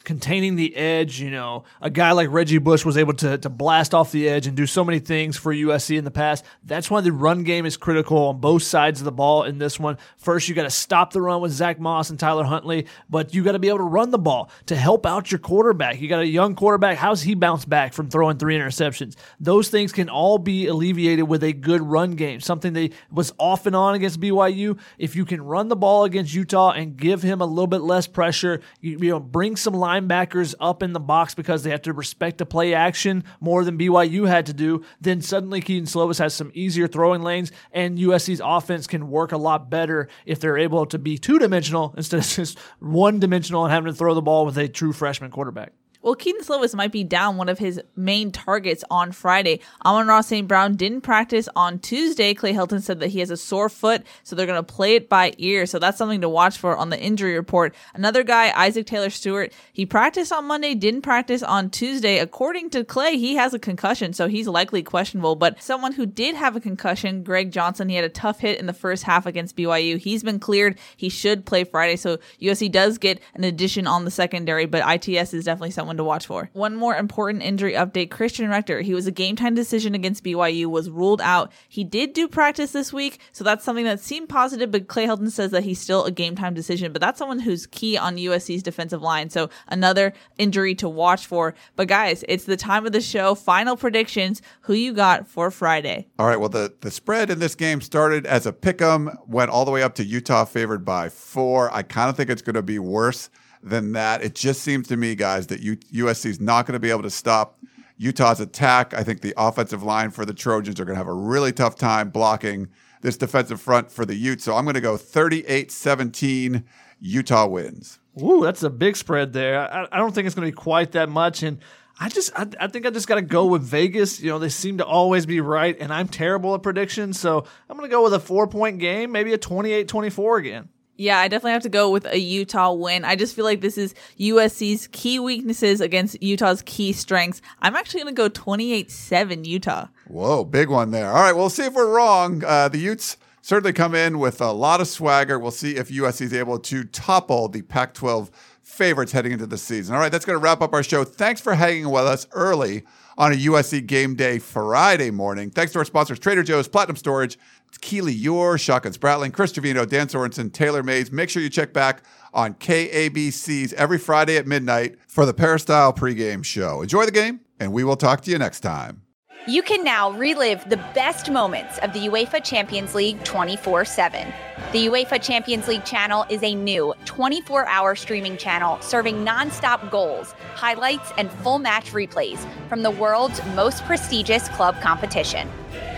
[0.03, 1.19] containing the edge.
[1.19, 4.47] You know, a guy like Reggie Bush was able to, to blast off the edge
[4.47, 6.45] and do so many things for USC in the past.
[6.63, 9.79] That's why the run game is critical on both sides of the ball in this
[9.79, 9.97] one.
[10.17, 13.43] First, you got to stop the run with Zach Moss and Tyler Huntley, but you
[13.43, 15.99] got to be able to run the ball to help out your quarterback.
[16.01, 16.97] You got a young quarterback.
[16.97, 19.15] How's he bounce back from throwing three interceptions?
[19.39, 23.65] Those things can all be alleviated with a good run game, something that was off
[23.65, 24.79] and on against BYU.
[24.97, 28.07] If you can run the ball against Utah and give him a little bit less
[28.07, 31.81] pressure, you, you know, bring some line linebackers up in the box because they have
[31.83, 36.19] to respect the play action more than BYU had to do, then suddenly Kedon Slovis
[36.19, 40.57] has some easier throwing lanes, and USC's offense can work a lot better if they're
[40.57, 44.21] able to be two dimensional instead of just one dimensional and having to throw the
[44.21, 45.73] ball with a true freshman quarterback.
[46.03, 49.61] Well, Kedon Slovis might be down one of his main targets on Friday.
[49.85, 50.45] Amon-Ra St.
[50.49, 52.33] Brown didn't practice on Tuesday.
[52.33, 55.07] Clay Helton said that he has a sore foot, so they're going to play it
[55.07, 55.65] by ear.
[55.65, 57.73] So that's something to watch for on the injury report.
[57.93, 62.19] Another guy, Isaac Taylor Stewart, he practiced on Monday, didn't practice on Tuesday.
[62.19, 65.37] According to Clay, he has a concussion, so he's likely questionable.
[65.37, 68.65] But someone who did have a concussion, Greg Johnson, he had a tough hit in
[68.65, 69.97] the first half against BYU.
[69.97, 70.77] He's been cleared.
[70.97, 71.95] He should play Friday.
[71.95, 75.97] So USC does get an addition on the secondary, but ITS is definitely someone someone
[75.97, 76.49] to watch for.
[76.53, 80.65] One more important injury update Christian Rector, he was a game time decision against BYU,
[80.65, 81.51] was ruled out.
[81.69, 85.29] He did do practice this week, so that's something that seemed positive, but Clay Helton
[85.29, 88.63] says that he's still a game time decision, but that's someone who's key on USC's
[88.63, 89.29] defensive line.
[89.29, 91.53] So another injury to watch for.
[91.75, 93.35] But guys, it's the time of the show.
[93.35, 94.41] Final predictions.
[94.61, 96.07] Who you got for Friday?
[96.17, 96.39] All right.
[96.39, 99.71] Well, the, the spread in this game started as a pick 'em, went all the
[99.71, 101.73] way up to Utah favored by four.
[101.73, 103.29] I kind of think it's going to be worse
[103.63, 104.21] than that.
[104.23, 107.09] It just seems to me, guys, that USC is not going to be able to
[107.09, 107.59] stop
[107.97, 108.93] Utah's attack.
[108.93, 111.75] I think the offensive line for the Trojans are going to have a really tough
[111.75, 112.67] time blocking
[113.01, 114.43] this defensive front for the Utes.
[114.43, 116.63] So I'm going to go 38 17.
[116.99, 117.99] Utah wins.
[118.21, 119.59] Ooh, that's a big spread there.
[119.59, 121.43] I, I don't think it's going to be quite that much.
[121.43, 121.59] And
[121.99, 124.21] I just, I, I think I just got to go with Vegas.
[124.21, 127.19] You know, they seem to always be right, and I'm terrible at predictions.
[127.19, 130.69] So I'm going to go with a four point game, maybe a 28 24 again.
[130.95, 133.03] Yeah, I definitely have to go with a Utah win.
[133.03, 137.41] I just feel like this is USC's key weaknesses against Utah's key strengths.
[137.61, 139.87] I'm actually going to go 28 7 Utah.
[140.07, 141.09] Whoa, big one there.
[141.09, 142.43] All right, we'll see if we're wrong.
[142.43, 145.39] Uh, the Utes certainly come in with a lot of swagger.
[145.39, 148.29] We'll see if USC is able to topple the Pac 12
[148.61, 149.95] favorites heading into the season.
[149.95, 151.03] All right, that's going to wrap up our show.
[151.03, 152.83] Thanks for hanging with us early
[153.17, 155.49] on a USC game day Friday morning.
[155.49, 157.37] Thanks to our sponsors, Trader Joe's, Platinum Storage,
[157.81, 161.11] Keely Eure, Shotgun Spratling, Chris Trevino, Dan Sorensen, Taylor Mays.
[161.11, 162.03] Make sure you check back
[162.33, 166.81] on KABC's every Friday at midnight for the Peristyle pregame show.
[166.81, 169.03] Enjoy the game, and we will talk to you next time.
[169.45, 174.33] You can now relive the best moments of the UEFA Champions League 24 7.
[174.71, 180.31] The UEFA Champions League channel is a new 24 hour streaming channel serving non-stop goals,
[180.55, 185.49] highlights, and full match replays from the world's most prestigious club competition.